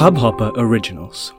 Hubhopper 0.00 0.52
Originals. 0.56 1.32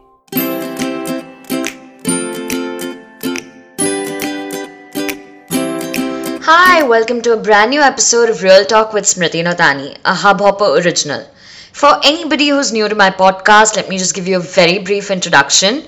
Hi, 6.44 6.82
welcome 6.82 7.22
to 7.22 7.34
a 7.34 7.38
brand 7.38 7.70
new 7.70 7.82
episode 7.82 8.32
of 8.32 8.42
Real 8.42 8.66
Talk 8.66 8.92
with 8.92 9.04
Smriti 9.04 9.44
Notani, 9.44 9.96
a 10.04 10.16
Hubhopper 10.16 10.84
original. 10.84 11.24
For 11.74 12.00
anybody 12.04 12.50
who's 12.50 12.74
new 12.74 12.90
to 12.90 12.96
my 12.96 13.12
podcast, 13.12 13.76
let 13.76 13.88
me 13.88 14.00
just 14.00 14.16
give 14.16 14.28
you 14.28 14.38
a 14.38 14.40
very 14.40 14.80
brief 14.80 15.12
introduction. 15.12 15.84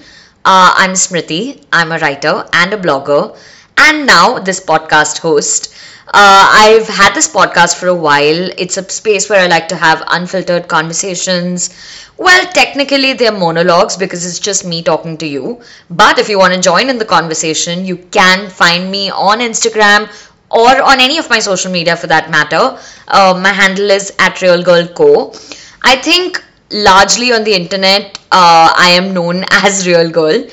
Uh, 0.45 0.71
I'm 0.75 0.91
Smriti, 0.91 1.65
I'm 1.73 1.91
a 1.91 1.97
writer 1.97 2.45
and 2.53 2.73
a 2.73 2.77
blogger, 2.77 3.35
and 3.75 4.05
now 4.05 4.37
this 4.37 4.59
podcast 4.59 5.17
host. 5.17 5.73
Uh, 6.15 6.45
I've 6.51 6.87
had 6.87 7.13
this 7.15 7.27
podcast 7.27 7.79
for 7.79 7.87
a 7.87 7.95
while. 7.95 8.49
It's 8.57 8.77
a 8.77 8.87
space 8.89 9.29
where 9.29 9.41
I 9.43 9.47
like 9.47 9.67
to 9.69 9.75
have 9.75 10.03
unfiltered 10.07 10.67
conversations. 10.67 11.71
Well, 12.17 12.45
technically, 12.53 13.13
they're 13.13 13.31
monologues 13.31 13.97
because 13.97 14.23
it's 14.25 14.37
just 14.39 14.63
me 14.63 14.83
talking 14.83 15.17
to 15.17 15.25
you. 15.25 15.61
But 15.89 16.19
if 16.19 16.29
you 16.29 16.37
want 16.37 16.53
to 16.53 16.61
join 16.61 16.89
in 16.89 16.99
the 16.99 17.05
conversation, 17.05 17.85
you 17.85 17.97
can 17.97 18.47
find 18.49 18.91
me 18.91 19.09
on 19.09 19.39
Instagram 19.39 20.07
or 20.51 20.81
on 20.83 20.99
any 21.01 21.17
of 21.17 21.29
my 21.31 21.39
social 21.39 21.71
media 21.71 21.97
for 21.97 22.05
that 22.07 22.29
matter. 22.29 22.77
Uh, 23.07 23.39
my 23.41 23.49
handle 23.51 23.89
is 23.89 24.13
at 24.19 24.35
RealGirlCo. 24.35 25.57
I 25.83 25.95
think 25.95 26.43
largely 26.71 27.33
on 27.33 27.43
the 27.43 27.53
internet, 27.55 28.19
uh, 28.31 28.71
I 28.77 28.89
am 28.91 29.15
known 29.15 29.45
as 29.51 29.87
Real 29.87 30.11
Girl. 30.11 30.45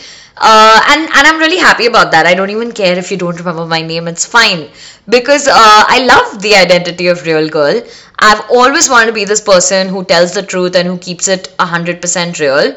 Uh, 0.42 0.80
and 0.88 1.02
and 1.02 1.26
I'm 1.28 1.38
really 1.38 1.58
happy 1.58 1.86
about 1.86 2.12
that. 2.12 2.26
I 2.26 2.34
don't 2.34 2.50
even 2.50 2.72
care 2.72 2.96
if 2.98 3.10
you 3.10 3.16
don't 3.18 3.38
remember 3.38 3.66
my 3.66 3.82
name. 3.82 4.08
It's 4.08 4.24
fine 4.24 4.70
because 5.08 5.46
uh, 5.46 5.52
I 5.96 6.06
love 6.06 6.40
the 6.40 6.54
identity 6.54 7.08
of 7.08 7.26
real 7.26 7.48
girl. 7.48 7.82
I've 8.18 8.42
always 8.50 8.88
wanted 8.88 9.08
to 9.08 9.12
be 9.12 9.24
this 9.26 9.40
person 9.42 9.88
who 9.88 10.04
tells 10.04 10.32
the 10.32 10.42
truth 10.42 10.76
and 10.76 10.88
who 10.88 10.96
keeps 10.98 11.28
it 11.28 11.54
hundred 11.60 12.00
percent 12.00 12.40
real. 12.40 12.74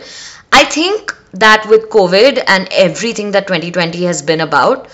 I 0.51 0.65
think 0.65 1.15
that 1.33 1.65
with 1.69 1.89
COVID 1.89 2.43
and 2.47 2.67
everything 2.71 3.31
that 3.31 3.47
2020 3.47 4.03
has 4.03 4.21
been 4.21 4.41
about, 4.41 4.89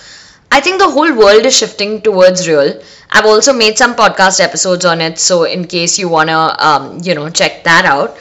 I 0.52 0.60
think 0.62 0.80
the 0.80 0.90
whole 0.90 1.14
world 1.14 1.46
is 1.46 1.56
shifting 1.58 2.02
towards 2.02 2.48
real. 2.48 2.82
I've 3.12 3.26
also 3.26 3.54
made 3.54 3.78
some 3.78 3.96
podcast 3.96 4.40
episodes 4.40 4.86
on 4.86 5.02
it, 5.02 5.18
so 5.20 5.44
in 5.44 5.66
case 5.66 5.98
you 6.00 6.08
wanna, 6.10 6.56
um, 6.60 7.00
you 7.04 7.16
know, 7.16 7.30
check 7.30 7.64
that 7.64 7.86
out. 7.86 8.18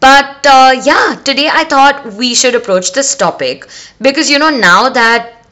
But 0.00 0.46
uh, 0.46 0.80
yeah, 0.84 1.16
today 1.24 1.48
I 1.52 1.64
thought 1.64 2.12
we 2.14 2.34
should 2.34 2.54
approach 2.54 2.92
this 2.92 3.14
topic 3.16 3.68
because 4.00 4.30
you 4.30 4.38
know 4.38 4.50
now 4.50 4.88
that 4.90 5.44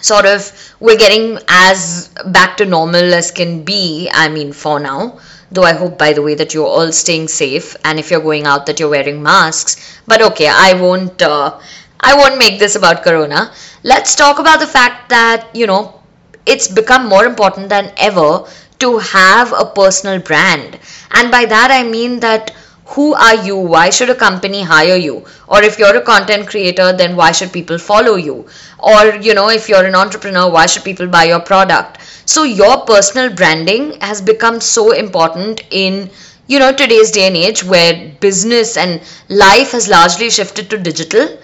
sort 0.00 0.26
of 0.26 0.52
we're 0.80 0.96
getting 0.98 1.38
as 1.48 2.08
back 2.26 2.56
to 2.58 2.66
normal 2.66 3.14
as 3.14 3.30
can 3.30 3.64
be. 3.64 4.10
I 4.12 4.28
mean, 4.28 4.52
for 4.52 4.80
now. 4.80 5.18
Though 5.50 5.64
I 5.64 5.74
hope, 5.74 5.98
by 5.98 6.14
the 6.14 6.22
way, 6.22 6.34
that 6.36 6.54
you're 6.54 6.66
all 6.66 6.92
staying 6.92 7.28
safe, 7.28 7.76
and 7.84 7.98
if 7.98 8.10
you're 8.10 8.22
going 8.22 8.46
out, 8.46 8.66
that 8.66 8.80
you're 8.80 8.88
wearing 8.88 9.22
masks. 9.22 9.76
But 10.06 10.22
okay, 10.22 10.48
I 10.48 10.74
won't. 10.74 11.20
Uh, 11.22 11.58
I 12.00 12.14
won't 12.16 12.38
make 12.38 12.58
this 12.58 12.74
about 12.76 13.02
Corona. 13.04 13.52
Let's 13.84 14.14
talk 14.16 14.38
about 14.38 14.60
the 14.60 14.66
fact 14.66 15.10
that 15.10 15.54
you 15.54 15.66
know 15.66 16.00
it's 16.46 16.68
become 16.68 17.06
more 17.08 17.24
important 17.24 17.68
than 17.68 17.92
ever 17.96 18.44
to 18.80 18.98
have 18.98 19.52
a 19.52 19.66
personal 19.66 20.20
brand, 20.20 20.78
and 21.12 21.30
by 21.30 21.44
that 21.46 21.70
I 21.70 21.82
mean 21.84 22.20
that 22.20 22.52
who 22.86 23.14
are 23.14 23.34
you? 23.44 23.56
Why 23.56 23.90
should 23.90 24.10
a 24.10 24.14
company 24.14 24.62
hire 24.62 24.96
you? 24.96 25.24
Or 25.48 25.62
if 25.62 25.78
you're 25.78 25.96
a 25.96 26.02
content 26.02 26.48
creator 26.48 26.92
then 26.92 27.16
why 27.16 27.32
should 27.32 27.52
people 27.52 27.78
follow 27.78 28.16
you? 28.16 28.46
Or 28.78 29.06
you 29.16 29.34
know 29.34 29.48
if 29.48 29.68
you're 29.68 29.84
an 29.84 29.94
entrepreneur 29.94 30.50
why 30.50 30.66
should 30.66 30.84
people 30.84 31.06
buy 31.06 31.24
your 31.24 31.40
product? 31.40 31.98
So 32.26 32.44
your 32.44 32.84
personal 32.84 33.30
branding 33.34 34.00
has 34.00 34.20
become 34.20 34.60
so 34.60 34.92
important 34.92 35.62
in 35.70 36.10
you 36.46 36.58
know 36.58 36.72
today's 36.72 37.10
day 37.12 37.26
and 37.26 37.36
age 37.36 37.64
where 37.64 38.12
business 38.20 38.76
and 38.76 39.00
life 39.28 39.72
has 39.72 39.88
largely 39.88 40.30
shifted 40.30 40.70
to 40.70 40.78
digital. 40.78 41.38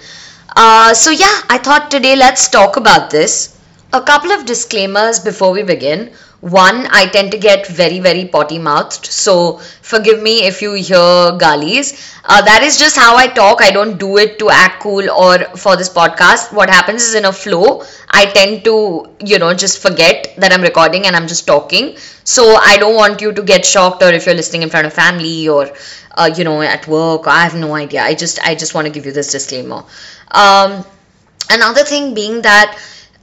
Uh, 0.56 0.92
so 0.94 1.10
yeah 1.10 1.40
i 1.50 1.58
thought 1.58 1.90
today 1.90 2.16
let's 2.16 2.48
talk 2.48 2.76
about 2.76 3.10
this 3.10 3.57
a 3.92 4.02
couple 4.02 4.30
of 4.32 4.44
disclaimers 4.46 5.18
before 5.20 5.52
we 5.52 5.62
begin 5.62 6.10
one, 6.40 6.86
I 6.92 7.06
tend 7.06 7.32
to 7.32 7.38
get 7.38 7.66
very, 7.66 7.98
very 7.98 8.24
potty 8.26 8.60
mouthed. 8.60 9.06
So 9.06 9.58
forgive 9.82 10.22
me 10.22 10.46
if 10.46 10.62
you 10.62 10.74
hear 10.74 10.96
galis. 11.36 12.14
Uh, 12.24 12.40
that 12.42 12.62
is 12.62 12.78
just 12.78 12.94
how 12.94 13.16
I 13.16 13.26
talk. 13.26 13.60
I 13.60 13.72
don't 13.72 13.98
do 13.98 14.18
it 14.18 14.38
to 14.38 14.48
act 14.48 14.80
cool 14.80 15.10
or 15.10 15.38
for 15.56 15.74
this 15.76 15.88
podcast. 15.88 16.52
What 16.52 16.70
happens 16.70 17.02
is 17.02 17.14
in 17.16 17.24
a 17.24 17.32
flow, 17.32 17.82
I 18.10 18.26
tend 18.26 18.62
to, 18.66 19.08
you 19.18 19.40
know, 19.40 19.52
just 19.52 19.82
forget 19.82 20.32
that 20.38 20.52
I'm 20.52 20.62
recording 20.62 21.06
and 21.08 21.16
I'm 21.16 21.26
just 21.26 21.44
talking. 21.44 21.96
So 22.22 22.54
I 22.54 22.76
don't 22.76 22.94
want 22.94 23.20
you 23.20 23.32
to 23.32 23.42
get 23.42 23.64
shocked 23.66 24.04
or 24.04 24.10
if 24.12 24.26
you're 24.26 24.36
listening 24.36 24.62
in 24.62 24.70
front 24.70 24.86
of 24.86 24.92
family 24.92 25.48
or, 25.48 25.72
uh, 26.12 26.30
you 26.36 26.44
know, 26.44 26.62
at 26.62 26.86
work. 26.86 27.26
I 27.26 27.42
have 27.42 27.56
no 27.56 27.74
idea. 27.74 28.02
I 28.02 28.14
just, 28.14 28.38
I 28.46 28.54
just 28.54 28.74
want 28.74 28.86
to 28.86 28.92
give 28.92 29.06
you 29.06 29.12
this 29.12 29.32
disclaimer. 29.32 29.82
Um, 30.30 30.84
another 31.50 31.82
thing 31.82 32.14
being 32.14 32.42
that 32.42 32.78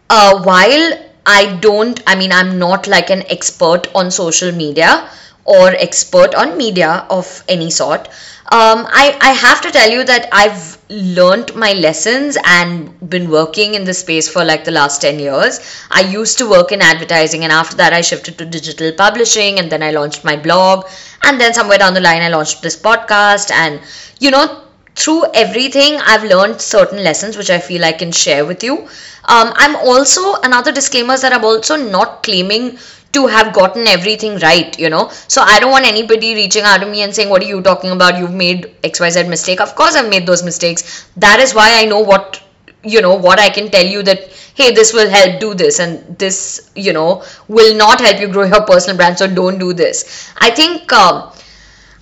uh, 0.09 0.41
while 0.43 0.99
I 1.25 1.57
don't, 1.61 2.01
I 2.07 2.16
mean, 2.16 2.31
I'm 2.31 2.59
not 2.59 2.88
like 2.88 3.09
an 3.09 3.23
expert 3.29 3.88
on 3.95 4.11
social 4.11 4.51
media 4.51 5.09
or 5.43 5.69
expert 5.69 6.35
on 6.35 6.57
media 6.57 7.05
of 7.09 7.43
any 7.47 7.69
sort. 7.71 8.07
Um, 8.51 8.85
I, 8.88 9.17
I 9.21 9.31
have 9.31 9.61
to 9.61 9.71
tell 9.71 9.89
you 9.89 10.03
that 10.03 10.29
I've 10.31 10.77
learned 10.89 11.55
my 11.55 11.73
lessons 11.73 12.38
and 12.45 13.09
been 13.09 13.31
working 13.31 13.73
in 13.73 13.85
this 13.85 13.99
space 13.99 14.29
for 14.29 14.45
like 14.45 14.66
the 14.66 14.71
last 14.71 15.01
10 15.01 15.17
years. 15.17 15.59
I 15.89 16.01
used 16.01 16.37
to 16.37 16.49
work 16.49 16.72
in 16.72 16.79
advertising, 16.81 17.43
and 17.43 17.51
after 17.51 17.75
that, 17.77 17.91
I 17.91 18.01
shifted 18.01 18.37
to 18.37 18.45
digital 18.45 18.91
publishing, 18.91 19.57
and 19.57 19.72
then 19.72 19.81
I 19.81 19.89
launched 19.91 20.23
my 20.23 20.35
blog. 20.35 20.85
And 21.23 21.41
then 21.41 21.55
somewhere 21.55 21.79
down 21.79 21.95
the 21.95 22.01
line, 22.01 22.22
I 22.22 22.29
launched 22.29 22.61
this 22.61 22.75
podcast. 22.79 23.49
And 23.49 23.81
you 24.19 24.29
know, 24.29 24.61
through 24.95 25.25
everything, 25.33 25.97
I've 26.06 26.23
learned 26.23 26.61
certain 26.61 27.03
lessons 27.03 27.38
which 27.38 27.50
I 27.50 27.59
feel 27.59 27.83
I 27.83 27.91
can 27.91 28.11
share 28.11 28.45
with 28.45 28.63
you. 28.63 28.88
Um, 29.28 29.51
I'm 29.56 29.75
also, 29.75 30.35
another 30.41 30.72
disclaimer 30.72 31.13
is 31.16 31.22
that 31.22 31.33
I'm 31.33 31.44
also 31.44 31.75
not 31.75 32.23
claiming 32.23 32.78
to 33.13 33.28
have 33.28 33.53
gotten 33.53 33.88
everything 33.88 34.38
right, 34.39 34.78
you 34.78 34.89
know. 34.89 35.09
So 35.28 35.41
I 35.41 35.59
don't 35.59 35.72
want 35.72 35.85
anybody 35.85 36.35
reaching 36.35 36.63
out 36.63 36.79
to 36.79 36.85
me 36.85 37.01
and 37.01 37.13
saying, 37.16 37.29
What 37.29 37.41
are 37.41 37.45
you 37.45 37.61
talking 37.61 37.91
about? 37.91 38.17
You've 38.17 38.34
made 38.34 38.75
XYZ 38.84 39.28
mistake. 39.28 39.61
Of 39.61 39.75
course, 39.75 39.95
I've 39.95 40.09
made 40.09 40.25
those 40.28 40.44
mistakes. 40.44 41.07
That 41.17 41.39
is 41.39 41.53
why 41.53 41.81
I 41.81 41.85
know 41.85 42.00
what, 42.00 42.41
you 42.84 43.01
know, 43.01 43.16
what 43.16 43.39
I 43.39 43.50
can 43.50 43.72
tell 43.72 43.85
you 43.85 44.03
that, 44.03 44.19
hey, 44.55 44.73
this 44.73 44.94
will 44.94 45.09
help, 45.09 45.39
do 45.39 45.53
this, 45.53 45.79
and 45.79 46.17
this, 46.19 46.69
you 46.75 46.94
know, 46.94 47.23
will 47.47 47.75
not 47.75 48.01
help 48.01 48.19
you 48.19 48.28
grow 48.28 48.44
your 48.44 48.66
personal 48.66 48.97
brand, 48.97 49.17
so 49.17 49.34
don't 49.34 49.59
do 49.59 49.73
this. 49.73 50.29
I 50.38 50.51
think. 50.51 50.91
Um, 50.94 51.31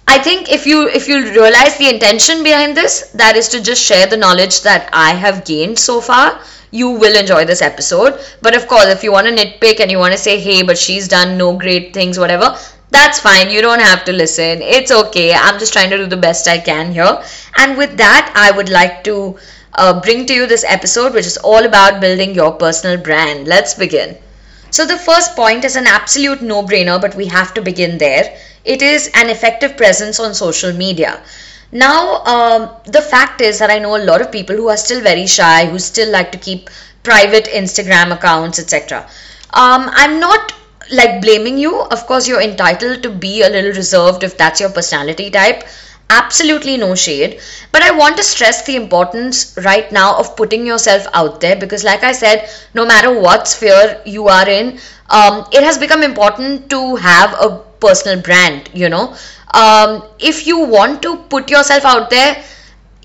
I 0.07 0.17
think 0.19 0.49
if 0.51 0.65
you 0.65 0.87
if 0.87 1.07
you 1.07 1.17
realize 1.31 1.77
the 1.77 1.89
intention 1.89 2.43
behind 2.43 2.75
this, 2.77 3.09
that 3.15 3.35
is 3.35 3.49
to 3.49 3.61
just 3.61 3.83
share 3.83 4.05
the 4.07 4.17
knowledge 4.17 4.61
that 4.61 4.89
I 4.93 5.11
have 5.11 5.43
gained 5.45 5.77
so 5.79 5.99
far, 6.01 6.39
you 6.71 6.89
will 6.91 7.15
enjoy 7.17 7.45
this 7.45 7.61
episode. 7.61 8.19
But 8.41 8.55
of 8.55 8.67
course, 8.67 8.87
if 8.87 9.03
you 9.03 9.11
want 9.11 9.27
to 9.27 9.33
nitpick 9.35 9.79
and 9.81 9.91
you 9.91 9.97
want 9.97 10.13
to 10.13 10.17
say, 10.17 10.39
hey, 10.39 10.61
but 10.63 10.77
she's 10.77 11.07
done 11.07 11.37
no 11.37 11.57
great 11.57 11.93
things, 11.93 12.17
whatever, 12.19 12.55
that's 12.91 13.19
fine. 13.19 13.49
You 13.49 13.61
don't 13.61 13.81
have 13.81 14.03
to 14.05 14.13
listen. 14.13 14.61
It's 14.61 14.91
okay. 14.91 15.33
I'm 15.33 15.59
just 15.59 15.73
trying 15.73 15.89
to 15.89 15.97
do 15.97 16.05
the 16.05 16.17
best 16.27 16.47
I 16.47 16.59
can 16.59 16.91
here. 16.93 17.21
And 17.57 17.77
with 17.77 17.97
that, 17.97 18.31
I 18.35 18.51
would 18.55 18.69
like 18.69 19.03
to 19.05 19.37
uh, 19.73 19.99
bring 20.01 20.25
to 20.27 20.33
you 20.33 20.47
this 20.47 20.63
episode, 20.67 21.13
which 21.13 21.25
is 21.25 21.37
all 21.37 21.65
about 21.65 21.99
building 22.01 22.33
your 22.35 22.51
personal 22.53 22.97
brand. 22.97 23.47
Let's 23.47 23.73
begin. 23.73 24.17
So, 24.71 24.85
the 24.85 24.97
first 24.97 25.35
point 25.35 25.63
is 25.65 25.75
an 25.75 25.87
absolute 25.87 26.41
no 26.41 26.63
brainer, 26.63 26.99
but 26.99 27.15
we 27.15 27.27
have 27.27 27.53
to 27.53 27.61
begin 27.61 27.97
there 27.97 28.35
it 28.65 28.81
is 28.81 29.09
an 29.13 29.29
effective 29.29 29.75
presence 29.77 30.19
on 30.19 30.33
social 30.33 30.73
media. 30.73 31.21
Now, 31.71 32.23
um, 32.23 32.69
the 32.85 33.01
fact 33.01 33.41
is 33.41 33.59
that 33.59 33.71
I 33.71 33.79
know 33.79 33.95
a 33.95 34.03
lot 34.05 34.21
of 34.21 34.31
people 34.31 34.55
who 34.55 34.69
are 34.69 34.77
still 34.77 35.01
very 35.01 35.25
shy, 35.27 35.65
who 35.65 35.79
still 35.79 36.09
like 36.11 36.31
to 36.31 36.37
keep 36.37 36.69
private 37.03 37.45
Instagram 37.45 38.13
accounts, 38.13 38.59
etc. 38.59 39.01
Um, 39.53 39.89
I'm 39.93 40.19
not 40.19 40.53
like 40.91 41.21
blaming 41.21 41.57
you. 41.57 41.81
Of 41.81 42.05
course, 42.05 42.27
you're 42.27 42.41
entitled 42.41 43.01
to 43.03 43.09
be 43.09 43.41
a 43.41 43.49
little 43.49 43.71
reserved 43.71 44.23
if 44.23 44.37
that's 44.37 44.59
your 44.59 44.69
personality 44.69 45.29
type. 45.31 45.63
Absolutely 46.09 46.77
no 46.77 46.93
shade. 46.95 47.39
But 47.71 47.81
I 47.81 47.91
want 47.91 48.17
to 48.17 48.23
stress 48.23 48.63
the 48.65 48.75
importance 48.75 49.57
right 49.63 49.91
now 49.91 50.15
of 50.17 50.35
putting 50.35 50.65
yourself 50.65 51.07
out 51.13 51.41
there 51.41 51.55
because, 51.55 51.83
like 51.83 52.03
I 52.03 52.11
said, 52.11 52.49
no 52.73 52.85
matter 52.85 53.17
what 53.19 53.47
sphere 53.47 54.01
you 54.05 54.27
are 54.27 54.47
in, 54.47 54.79
um, 55.09 55.45
it 55.51 55.63
has 55.63 55.77
become 55.77 56.03
important 56.03 56.69
to 56.69 56.95
have 56.97 57.33
a 57.33 57.63
personal 57.85 58.21
brand 58.21 58.69
you 58.73 58.89
know. 58.89 59.15
Um, 59.53 60.03
if 60.19 60.47
you 60.47 60.65
want 60.65 61.01
to 61.03 61.17
put 61.35 61.49
yourself 61.49 61.85
out 61.85 62.09
there 62.09 62.43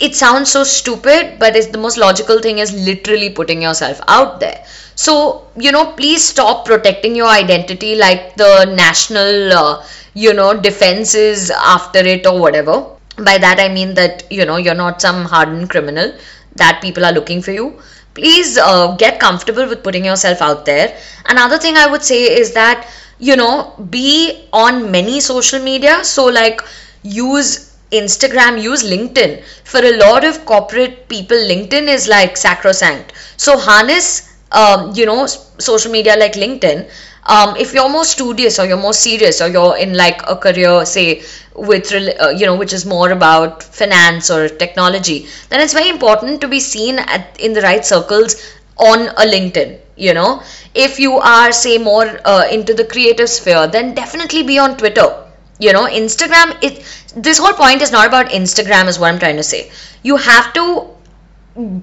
it 0.00 0.14
sounds 0.14 0.50
so 0.50 0.62
stupid 0.64 1.38
but 1.38 1.56
it's 1.56 1.68
the 1.68 1.78
most 1.78 1.96
logical 1.98 2.40
thing 2.40 2.58
is 2.58 2.72
literally 2.86 3.30
putting 3.30 3.62
yourself 3.62 4.00
out 4.08 4.40
there. 4.40 4.64
So 4.94 5.46
you 5.56 5.72
know 5.72 5.92
please 5.92 6.24
stop 6.24 6.64
protecting 6.64 7.16
your 7.16 7.28
identity 7.28 7.94
like 7.96 8.36
the 8.36 8.64
national 8.76 9.52
uh, 9.52 9.84
you 10.14 10.32
know 10.34 10.58
defense 10.60 11.14
is 11.14 11.50
after 11.50 11.98
it 12.00 12.26
or 12.26 12.38
whatever. 12.40 12.86
By 13.18 13.36
that 13.38 13.58
i 13.60 13.68
mean 13.68 13.94
that 13.94 14.24
you 14.30 14.44
know 14.44 14.56
you're 14.56 14.74
not 14.80 15.00
some 15.02 15.24
hardened 15.24 15.70
criminal 15.70 16.12
that 16.56 16.80
people 16.82 17.04
are 17.04 17.12
looking 17.12 17.42
for 17.42 17.50
you. 17.52 17.80
Please 18.14 18.56
uh, 18.58 18.94
get 18.96 19.18
comfortable 19.20 19.66
with 19.68 19.82
putting 19.82 20.04
yourself 20.04 20.40
out 20.42 20.64
there. 20.64 20.96
Another 21.26 21.58
thing 21.58 21.76
i 21.76 21.86
would 21.86 22.02
say 22.02 22.22
is 22.42 22.52
that 22.54 22.86
you 23.18 23.36
know 23.36 23.74
be 23.90 24.46
on 24.52 24.90
many 24.90 25.20
social 25.20 25.60
media 25.62 26.04
so 26.04 26.26
like 26.26 26.60
use 27.02 27.64
Instagram, 27.90 28.60
use 28.62 28.82
LinkedIn. 28.82 29.42
For 29.64 29.78
a 29.80 29.96
lot 29.96 30.22
of 30.22 30.44
corporate 30.44 31.08
people, 31.08 31.38
LinkedIn 31.38 31.88
is 31.88 32.06
like 32.06 32.36
sacrosanct. 32.36 33.14
So 33.38 33.56
harness, 33.58 34.30
um, 34.52 34.92
you 34.94 35.06
know, 35.06 35.24
social 35.26 35.90
media 35.90 36.14
like 36.18 36.34
LinkedIn. 36.34 36.90
Um, 37.26 37.56
if 37.56 37.72
you're 37.72 37.88
more 37.88 38.04
studious 38.04 38.58
or 38.58 38.66
you're 38.66 38.76
more 38.76 38.92
serious 38.92 39.40
or 39.40 39.48
you're 39.48 39.76
in 39.78 39.94
like 39.94 40.20
a 40.28 40.36
career, 40.36 40.84
say 40.84 41.22
with 41.54 41.92
uh, 41.92 42.28
you 42.36 42.46
know, 42.46 42.56
which 42.56 42.72
is 42.74 42.84
more 42.84 43.10
about 43.10 43.62
finance 43.62 44.30
or 44.30 44.48
technology, 44.48 45.26
then 45.48 45.60
it's 45.60 45.72
very 45.72 45.88
important 45.88 46.40
to 46.42 46.48
be 46.48 46.60
seen 46.60 46.98
at 46.98 47.36
in 47.40 47.52
the 47.54 47.62
right 47.62 47.84
circles 47.84 48.36
on 48.76 49.00
a 49.08 49.24
LinkedIn. 49.34 49.78
You 49.98 50.14
know, 50.14 50.42
if 50.74 50.98
you 51.00 51.14
are 51.18 51.52
say 51.52 51.78
more 51.78 52.06
uh, 52.24 52.44
into 52.50 52.74
the 52.74 52.84
creative 52.84 53.28
sphere, 53.28 53.66
then 53.66 53.94
definitely 53.94 54.42
be 54.42 54.58
on 54.58 54.76
Twitter 54.76 55.24
you 55.60 55.72
know 55.72 55.86
instagram 55.88 56.56
it 56.62 56.76
this 57.16 57.36
whole 57.36 57.52
point 57.52 57.82
is 57.82 57.90
not 57.90 58.06
about 58.06 58.26
instagram 58.26 58.86
is 58.86 58.96
what 58.96 59.12
i'm 59.12 59.18
trying 59.18 59.36
to 59.36 59.42
say 59.42 59.68
you 60.04 60.16
have 60.16 60.52
to 60.52 60.64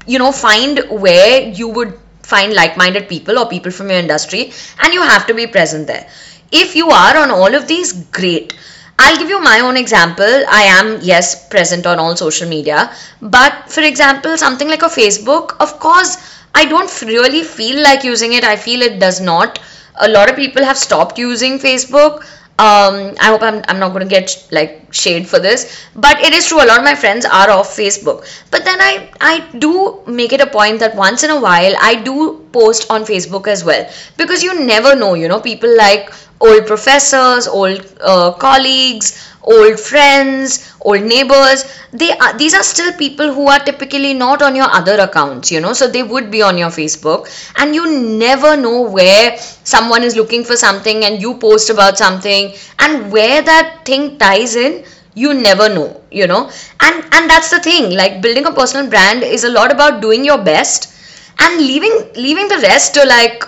you 0.07 0.19
know 0.19 0.31
find 0.31 0.79
where 0.89 1.41
you 1.59 1.67
would 1.67 1.93
find 2.23 2.53
like-minded 2.53 3.07
people 3.07 3.37
or 3.37 3.47
people 3.47 3.71
from 3.71 3.89
your 3.89 3.99
industry 3.99 4.51
and 4.81 4.93
you 4.93 5.01
have 5.01 5.27
to 5.27 5.33
be 5.33 5.45
present 5.47 5.85
there 5.87 6.07
if 6.51 6.75
you 6.75 6.89
are 6.89 7.17
on 7.17 7.29
all 7.31 7.53
of 7.55 7.67
these 7.67 7.93
great 8.19 8.55
I'll 8.97 9.17
give 9.17 9.27
you 9.27 9.41
my 9.41 9.59
own 9.59 9.75
example. 9.75 10.23
I 10.49 10.61
am, 10.73 10.99
yes, 11.01 11.49
present 11.49 11.85
on 11.85 11.99
all 11.99 12.15
social 12.15 12.47
media. 12.47 12.95
But 13.21 13.69
for 13.69 13.81
example, 13.81 14.37
something 14.37 14.69
like 14.69 14.83
a 14.83 14.85
Facebook, 14.85 15.57
of 15.59 15.79
course, 15.81 16.15
I 16.55 16.65
don't 16.65 17.01
really 17.03 17.43
feel 17.43 17.81
like 17.83 18.03
using 18.03 18.33
it. 18.33 18.43
I 18.43 18.55
feel 18.55 18.81
it 18.81 18.99
does 18.99 19.21
not. 19.21 19.59
A 19.99 20.09
lot 20.09 20.29
of 20.29 20.35
people 20.35 20.63
have 20.63 20.77
stopped 20.77 21.17
using 21.19 21.59
Facebook 21.59 22.25
um 22.57 23.13
i 23.19 23.25
hope 23.25 23.41
i'm, 23.41 23.61
I'm 23.67 23.79
not 23.79 23.89
going 23.89 24.03
to 24.03 24.09
get 24.09 24.47
like 24.49 24.87
shade 24.93 25.27
for 25.27 25.39
this 25.39 25.77
but 25.93 26.21
it 26.21 26.31
is 26.33 26.47
true 26.47 26.63
a 26.63 26.65
lot 26.65 26.77
of 26.77 26.85
my 26.85 26.95
friends 26.95 27.25
are 27.25 27.49
off 27.49 27.75
facebook 27.75 28.25
but 28.49 28.63
then 28.63 28.79
i 28.79 29.09
i 29.19 29.39
do 29.59 30.01
make 30.07 30.31
it 30.31 30.39
a 30.39 30.47
point 30.47 30.79
that 30.79 30.95
once 30.95 31.23
in 31.23 31.31
a 31.31 31.41
while 31.41 31.73
i 31.81 31.95
do 31.95 32.47
post 32.53 32.89
on 32.89 33.03
facebook 33.03 33.47
as 33.47 33.65
well 33.65 33.85
because 34.15 34.41
you 34.41 34.57
never 34.65 34.95
know 34.95 35.15
you 35.15 35.27
know 35.27 35.41
people 35.41 35.75
like 35.77 36.13
old 36.39 36.65
professors 36.67 37.47
old 37.47 37.81
uh, 38.01 38.31
colleagues 38.33 39.31
old 39.45 39.79
friends, 39.79 40.73
old 40.81 41.03
neighbors. 41.03 41.65
They 41.93 42.11
are, 42.11 42.37
these 42.37 42.53
are 42.53 42.63
still 42.63 42.91
people 42.93 43.33
who 43.33 43.47
are 43.47 43.59
typically 43.59 44.13
not 44.13 44.41
on 44.41 44.55
your 44.55 44.65
other 44.69 44.95
accounts, 44.99 45.51
you 45.51 45.61
know, 45.61 45.73
so 45.73 45.87
they 45.87 46.03
would 46.03 46.31
be 46.31 46.41
on 46.41 46.57
your 46.57 46.69
Facebook. 46.69 47.27
And 47.57 47.73
you 47.73 47.99
never 48.17 48.57
know 48.57 48.81
where 48.81 49.37
someone 49.37 50.03
is 50.03 50.15
looking 50.15 50.43
for 50.43 50.55
something 50.55 51.05
and 51.05 51.21
you 51.21 51.35
post 51.37 51.69
about 51.69 51.97
something 51.97 52.53
and 52.79 53.11
where 53.11 53.41
that 53.41 53.85
thing 53.85 54.17
ties 54.17 54.55
in 54.55 54.83
you 55.17 55.33
never 55.33 55.69
know 55.69 56.01
you 56.11 56.27
know 56.27 56.51
and 56.81 56.95
and 57.13 57.29
that's 57.29 57.49
the 57.49 57.59
thing 57.61 57.95
like 57.95 58.21
building 58.21 58.45
a 58.45 58.51
personal 58.51 58.89
brand 58.89 59.23
is 59.23 59.45
a 59.45 59.49
lot 59.49 59.71
about 59.71 60.01
doing 60.01 60.25
your 60.25 60.37
best 60.43 60.93
and 61.39 61.61
leaving 61.61 61.95
leaving 62.15 62.49
the 62.49 62.57
rest 62.57 62.93
to 62.93 63.05
like 63.05 63.45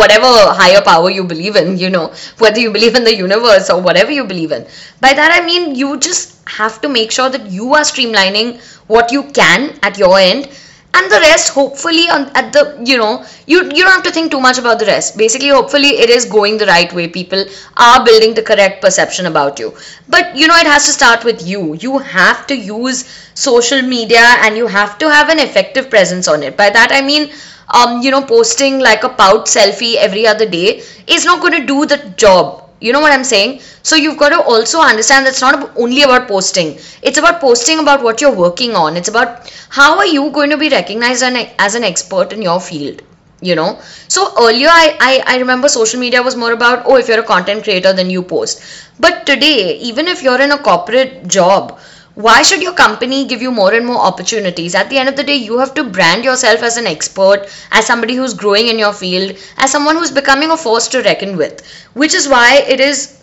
whatever 0.00 0.30
higher 0.60 0.80
power 0.82 1.10
you 1.10 1.24
believe 1.24 1.56
in, 1.56 1.76
you 1.78 1.90
know, 1.90 2.12
whether 2.38 2.60
you 2.60 2.70
believe 2.72 2.94
in 2.94 3.04
the 3.04 3.14
universe 3.14 3.70
or 3.70 3.80
whatever 3.80 4.10
you 4.10 4.24
believe 4.24 4.52
in. 4.52 4.66
By 5.00 5.12
that 5.14 5.30
I 5.40 5.44
mean 5.46 5.74
you 5.74 5.98
just 5.98 6.46
have 6.48 6.80
to 6.82 6.88
make 6.88 7.10
sure 7.12 7.30
that 7.30 7.46
you 7.50 7.74
are 7.74 7.82
streamlining 7.82 8.60
what 8.88 9.12
you 9.12 9.24
can 9.40 9.78
at 9.82 9.98
your 9.98 10.18
end 10.18 10.48
and 10.96 11.10
the 11.10 11.18
rest 11.20 11.48
hopefully 11.54 12.04
on 12.08 12.22
at 12.40 12.52
the 12.52 12.62
you 12.90 12.96
know 12.96 13.24
you 13.46 13.58
you 13.76 13.82
don't 13.84 13.94
have 13.96 14.04
to 14.04 14.12
think 14.16 14.30
too 14.30 14.40
much 14.40 14.58
about 14.58 14.78
the 14.78 14.86
rest. 14.86 15.16
Basically 15.16 15.48
hopefully 15.48 15.88
it 16.04 16.10
is 16.10 16.24
going 16.24 16.56
the 16.58 16.66
right 16.66 16.92
way. 16.92 17.08
People 17.08 17.44
are 17.76 18.04
building 18.04 18.34
the 18.34 18.42
correct 18.42 18.80
perception 18.82 19.26
about 19.26 19.58
you. 19.58 19.74
But 20.08 20.36
you 20.36 20.46
know 20.46 20.56
it 20.56 20.66
has 20.66 20.86
to 20.86 20.92
start 20.92 21.24
with 21.24 21.46
you. 21.46 21.74
You 21.74 21.98
have 21.98 22.46
to 22.48 22.56
use 22.56 23.04
social 23.34 23.82
media 23.82 24.24
and 24.44 24.56
you 24.56 24.66
have 24.68 24.96
to 24.98 25.10
have 25.10 25.28
an 25.30 25.40
effective 25.40 25.90
presence 25.90 26.28
on 26.28 26.42
it. 26.44 26.56
By 26.56 26.70
that 26.70 26.92
i 26.92 27.00
mean 27.00 27.30
um, 27.68 28.02
you 28.02 28.10
know, 28.10 28.22
posting 28.22 28.78
like 28.80 29.04
a 29.04 29.08
pout 29.08 29.46
selfie 29.46 29.94
every 29.96 30.26
other 30.26 30.46
day 30.48 30.82
is 31.06 31.24
not 31.24 31.40
going 31.40 31.60
to 31.60 31.66
do 31.66 31.86
the 31.86 31.98
job. 32.16 32.70
You 32.80 32.92
know 32.92 33.00
what 33.00 33.12
I'm 33.12 33.24
saying? 33.24 33.60
So 33.82 33.96
you've 33.96 34.18
got 34.18 34.30
to 34.30 34.40
also 34.42 34.80
understand 34.80 35.26
that's 35.26 35.40
not 35.40 35.72
only 35.76 36.02
about 36.02 36.28
posting. 36.28 36.78
It's 37.02 37.18
about 37.18 37.40
posting 37.40 37.78
about 37.78 38.02
what 38.02 38.20
you're 38.20 38.34
working 38.34 38.74
on. 38.74 38.96
It's 38.96 39.08
about 39.08 39.50
how 39.70 39.96
are 39.98 40.06
you 40.06 40.30
going 40.30 40.50
to 40.50 40.58
be 40.58 40.68
recognized 40.68 41.22
as 41.22 41.74
an 41.74 41.84
expert 41.84 42.32
in 42.32 42.42
your 42.42 42.60
field 42.60 43.02
you 43.40 43.54
know 43.54 43.80
so 44.08 44.32
earlier 44.40 44.68
I, 44.70 44.96
I 45.00 45.34
i 45.34 45.38
remember 45.38 45.68
social 45.68 46.00
media 46.00 46.22
was 46.22 46.36
more 46.36 46.52
about 46.52 46.84
oh 46.86 46.96
if 46.96 47.08
you're 47.08 47.20
a 47.20 47.24
content 47.24 47.64
creator 47.64 47.92
then 47.92 48.08
you 48.08 48.22
post 48.22 48.62
but 48.98 49.26
today 49.26 49.76
even 49.78 50.06
if 50.08 50.22
you're 50.22 50.40
in 50.40 50.52
a 50.52 50.58
corporate 50.58 51.26
job 51.26 51.78
why 52.14 52.42
should 52.42 52.62
your 52.62 52.72
company 52.74 53.26
give 53.26 53.42
you 53.42 53.50
more 53.50 53.72
and 53.74 53.84
more 53.86 53.98
opportunities? 53.98 54.74
At 54.74 54.88
the 54.88 54.98
end 54.98 55.08
of 55.08 55.16
the 55.16 55.24
day 55.24 55.34
you 55.36 55.58
have 55.58 55.74
to 55.74 55.84
brand 55.84 56.24
yourself 56.24 56.62
as 56.62 56.76
an 56.76 56.86
expert 56.86 57.48
as 57.72 57.86
somebody 57.86 58.14
who's 58.14 58.34
growing 58.34 58.68
in 58.68 58.78
your 58.78 58.92
field 58.92 59.36
as 59.56 59.72
someone 59.72 59.96
who's 59.96 60.12
becoming 60.12 60.50
a 60.50 60.56
force 60.56 60.86
to 60.88 61.02
reckon 61.02 61.36
with. 61.36 61.66
Which 61.94 62.14
is 62.14 62.28
why 62.28 62.64
it 62.68 62.80
is 62.80 63.20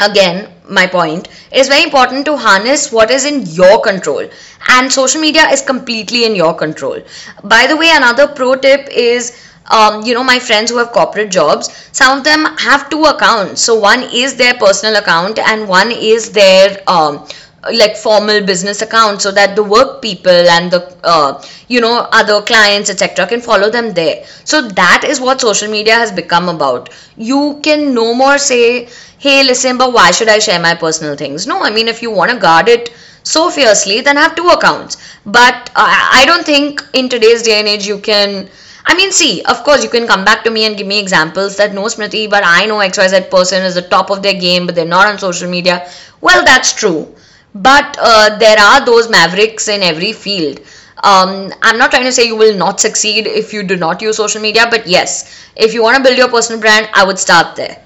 again 0.00 0.48
my 0.68 0.86
point 0.86 1.28
it 1.52 1.58
is 1.58 1.68
very 1.68 1.82
important 1.82 2.24
to 2.24 2.36
harness 2.36 2.90
what 2.92 3.10
is 3.10 3.24
in 3.24 3.46
your 3.46 3.80
control. 3.80 4.28
And 4.68 4.92
social 4.92 5.20
media 5.20 5.48
is 5.50 5.62
completely 5.62 6.24
in 6.26 6.36
your 6.36 6.52
control. 6.54 6.98
By 7.42 7.66
the 7.66 7.76
way 7.76 7.90
another 7.90 8.28
pro 8.28 8.54
tip 8.54 8.88
is 8.90 9.32
um, 9.70 10.02
you 10.02 10.14
know 10.14 10.24
my 10.24 10.38
friends 10.38 10.70
who 10.70 10.78
have 10.78 10.90
corporate 10.92 11.30
jobs 11.30 11.68
some 11.92 12.18
of 12.18 12.24
them 12.24 12.44
have 12.58 12.90
two 12.90 13.04
accounts. 13.04 13.62
So 13.62 13.78
one 13.78 14.02
is 14.12 14.36
their 14.36 14.54
personal 14.54 14.96
account 14.96 15.38
and 15.38 15.66
one 15.68 15.90
is 15.90 16.32
their 16.32 16.82
um, 16.86 17.26
like 17.64 17.96
formal 17.96 18.40
business 18.40 18.80
account 18.80 19.20
so 19.20 19.30
that 19.30 19.54
the 19.54 19.62
work 19.62 20.00
people 20.00 20.30
and 20.30 20.70
the 20.70 20.96
uh, 21.04 21.42
you 21.68 21.80
know 21.80 22.08
other 22.10 22.40
clients 22.40 22.88
etc 22.88 23.26
can 23.26 23.40
follow 23.40 23.68
them 23.70 23.92
there. 23.92 24.24
So 24.44 24.62
that 24.68 25.04
is 25.06 25.20
what 25.20 25.40
social 25.40 25.70
media 25.70 25.94
has 25.94 26.10
become 26.10 26.48
about. 26.48 26.88
You 27.16 27.60
can 27.62 27.92
no 27.94 28.14
more 28.14 28.38
say 28.38 28.88
hey 29.18 29.44
listen 29.44 29.76
but 29.76 29.92
why 29.92 30.10
should 30.10 30.28
i 30.28 30.38
share 30.38 30.60
my 30.60 30.74
personal 30.74 31.16
things? 31.16 31.46
No 31.46 31.62
i 31.62 31.70
mean 31.70 31.88
if 31.88 32.00
you 32.00 32.10
want 32.10 32.30
to 32.30 32.38
guard 32.38 32.68
it 32.68 32.94
so 33.22 33.50
fiercely 33.50 34.00
then 34.00 34.16
have 34.16 34.34
two 34.34 34.48
accounts. 34.48 34.96
But 35.26 35.70
I, 35.76 36.24
don't 36.26 36.46
think 36.46 36.82
in 36.94 37.10
today's 37.10 37.42
day 37.42 37.58
and 37.58 37.68
age 37.68 37.86
you 37.86 37.98
can 37.98 38.48
I 38.86 38.94
mean, 38.94 39.12
see, 39.12 39.42
of 39.42 39.62
course, 39.62 39.84
you 39.84 39.90
can 39.90 40.06
come 40.06 40.24
back 40.24 40.42
to 40.44 40.50
me 40.50 40.64
and 40.64 40.74
give 40.76 40.86
me 40.86 40.98
examples 40.98 41.58
that 41.58 41.74
no 41.74 41.82
Smriti, 41.82 42.28
but 42.30 42.42
I 42.44 42.64
know 42.64 42.78
XYZ 42.78 43.30
person 43.30 43.62
is 43.62 43.74
the 43.74 43.82
top 43.82 44.08
of 44.10 44.22
their 44.22 44.32
game, 44.32 44.64
but 44.64 44.74
they're 44.74 44.86
not 44.86 45.06
on 45.06 45.18
social 45.18 45.50
media. 45.50 45.86
Well, 46.22 46.42
that's 46.46 46.72
true 46.72 47.14
but 47.54 47.96
uh, 48.00 48.36
there 48.38 48.58
are 48.58 48.84
those 48.84 49.08
mavericks 49.08 49.68
in 49.68 49.82
every 49.82 50.12
field. 50.12 50.60
Um, 51.02 51.50
i'm 51.62 51.78
not 51.78 51.90
trying 51.90 52.04
to 52.04 52.12
say 52.12 52.26
you 52.26 52.36
will 52.36 52.54
not 52.54 52.78
succeed 52.78 53.26
if 53.26 53.54
you 53.54 53.62
do 53.62 53.76
not 53.76 54.02
use 54.02 54.18
social 54.18 54.42
media 54.42 54.66
but 54.70 54.86
yes 54.86 55.48
if 55.56 55.72
you 55.72 55.82
want 55.82 55.96
to 55.96 56.02
build 56.02 56.18
your 56.18 56.28
personal 56.28 56.60
brand 56.60 56.90
i 56.92 57.02
would 57.04 57.18
start 57.18 57.56
there. 57.56 57.82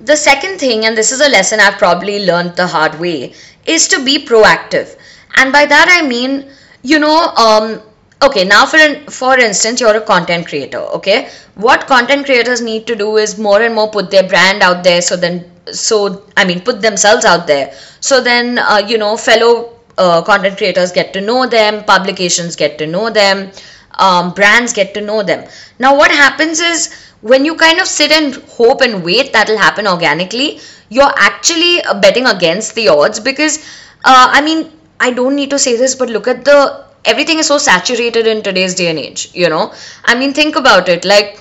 The 0.00 0.16
second 0.16 0.58
thing 0.58 0.84
and 0.86 0.96
this 0.96 1.10
is 1.10 1.20
a 1.20 1.28
lesson 1.28 1.58
i've 1.60 1.78
probably 1.78 2.24
learned 2.24 2.54
the 2.56 2.66
hard 2.68 3.00
way 3.00 3.34
is 3.66 3.88
to 3.88 4.04
be 4.04 4.24
proactive. 4.24 4.96
And 5.36 5.52
by 5.52 5.66
that 5.66 5.88
i 5.98 6.06
mean 6.06 6.48
you 6.82 6.98
know 7.00 7.18
um, 7.46 7.80
okay 8.22 8.44
now 8.44 8.64
for 8.66 8.78
for 9.10 9.38
instance 9.38 9.80
you're 9.80 9.96
a 9.96 10.00
content 10.00 10.46
creator 10.46 10.78
okay? 10.98 11.28
What 11.56 11.86
content 11.88 12.26
creators 12.26 12.60
need 12.60 12.86
to 12.86 12.94
do 12.94 13.16
is 13.16 13.38
more 13.38 13.60
and 13.62 13.74
more 13.74 13.90
put 13.90 14.10
their 14.10 14.28
brand 14.28 14.62
out 14.62 14.84
there 14.84 15.02
so 15.02 15.16
then 15.16 15.50
so 15.72 16.24
i 16.36 16.44
mean 16.44 16.60
put 16.60 16.80
themselves 16.82 17.24
out 17.24 17.46
there. 17.46 17.74
So 18.00 18.20
then 18.20 18.58
uh, 18.58 18.82
you 18.86 18.98
know 18.98 19.16
fellow 19.16 19.72
uh, 19.98 20.22
content 20.22 20.58
creators 20.58 20.92
get 20.92 21.12
to 21.14 21.20
know 21.20 21.46
them 21.46 21.84
publications 21.84 22.54
get 22.56 22.78
to 22.78 22.86
know 22.86 23.10
them 23.10 23.50
um, 23.98 24.32
brands 24.34 24.72
get 24.72 24.94
to 24.94 25.00
know 25.00 25.22
them. 25.22 25.48
Now 25.78 25.96
what 25.96 26.10
happens 26.10 26.60
is 26.60 26.94
when 27.20 27.44
you 27.44 27.56
kind 27.56 27.80
of 27.80 27.86
sit 27.86 28.12
and 28.12 28.34
hope 28.58 28.80
and 28.82 29.02
wait 29.04 29.32
that'll 29.32 29.58
happen 29.58 29.86
organically 29.86 30.60
you're 30.88 31.12
actually 31.16 31.82
uh, 31.82 31.98
betting 32.00 32.26
against 32.26 32.74
the 32.74 32.88
odds 32.88 33.18
because 33.18 33.58
uh, 34.04 34.28
i 34.38 34.40
mean 34.42 34.70
i 35.00 35.10
don't 35.10 35.34
need 35.34 35.50
to 35.50 35.58
say 35.58 35.76
this 35.76 35.94
but 35.94 36.08
look 36.10 36.28
at 36.28 36.44
the 36.44 36.84
everything 37.04 37.38
is 37.38 37.46
so 37.46 37.58
saturated 37.58 38.26
in 38.26 38.42
today's 38.42 38.74
day 38.74 38.88
and 38.88 38.98
age 38.98 39.30
you 39.34 39.48
know? 39.48 39.72
I 40.04 40.14
mean 40.14 40.32
think 40.34 40.56
about 40.56 40.88
it. 40.88 41.04
Like 41.04 41.38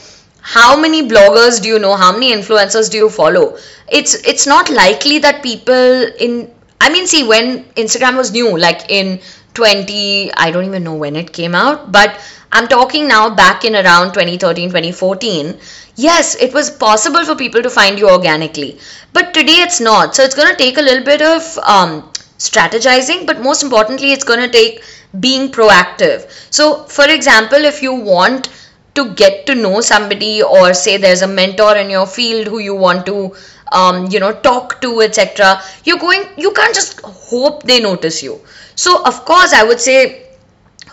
how 0.54 0.80
many 0.80 1.08
bloggers 1.08 1.62
do 1.62 1.68
you 1.70 1.80
know? 1.80 1.96
How 1.96 2.12
many 2.12 2.32
influencers 2.34 2.90
do 2.92 2.98
you 2.98 3.10
follow? 3.10 3.58
It's 3.88 4.14
it's 4.14 4.46
not 4.48 4.70
likely 4.70 5.20
that 5.20 5.42
people 5.44 6.06
in 6.28 6.52
i 6.82 6.90
mean 6.94 7.08
see 7.08 7.24
when 7.28 7.64
instagram 7.84 8.18
was 8.18 8.32
new 8.32 8.58
like 8.58 8.82
in 8.90 9.20
20 9.54 10.32
i 10.34 10.52
don't 10.52 10.66
even 10.66 10.84
know 10.84 10.96
when 10.96 11.16
it 11.16 11.32
came 11.32 11.56
out 11.56 11.92
but 11.92 12.20
i'm 12.52 12.68
talking 12.68 13.08
now 13.08 13.30
back 13.34 13.64
in 13.64 13.76
around 13.76 14.14
2013 14.14 14.70
2014 14.70 15.58
yes 15.96 16.36
it 16.36 16.54
was 16.54 16.70
possible 16.70 17.24
for 17.24 17.36
people 17.36 17.62
to 17.64 17.70
find 17.70 17.98
you 17.98 18.10
organically 18.10 18.78
but 19.14 19.34
today 19.34 19.60
it's 19.66 19.80
not. 19.80 20.14
So 20.16 20.24
it's 20.24 20.36
going 20.36 20.50
to 20.50 20.58
take 20.58 20.78
a 20.78 20.82
little 20.82 21.06
bit 21.06 21.22
of 21.22 21.58
um, 21.60 22.12
strategizing 22.38 23.26
but 23.26 23.42
most 23.42 23.64
importantly 23.64 24.12
it's 24.12 24.26
going 24.26 24.42
to 24.42 24.50
take 24.50 24.84
being 25.20 25.52
proactive. 25.52 26.30
So 26.54 26.84
for 26.84 27.06
example 27.10 27.64
if 27.64 27.82
you 27.82 27.94
want 27.94 28.50
to 28.96 29.14
get 29.14 29.46
to 29.48 29.56
know 29.56 29.82
somebody 29.82 30.42
or 30.42 30.74
say 30.74 30.98
there's 30.98 31.22
a 31.22 31.28
mentor 31.28 31.76
in 31.78 31.90
your 31.90 32.08
field 32.08 32.48
who 32.48 32.60
you 32.60 32.76
want 32.76 33.06
to 33.08 33.36
um, 33.72 34.08
you 34.12 34.20
know, 34.20 34.32
talk 34.32 34.80
to, 34.82 35.02
etc. 35.02 35.62
You're 35.84 35.98
going, 35.98 36.24
you 36.38 36.52
can't 36.52 36.74
just 36.74 37.02
hope 37.02 37.64
they 37.64 37.82
notice 37.82 38.22
you. 38.24 38.40
So, 38.76 39.04
of 39.04 39.26
course, 39.26 39.54
I 39.54 39.64
would 39.64 39.80
say 39.80 40.22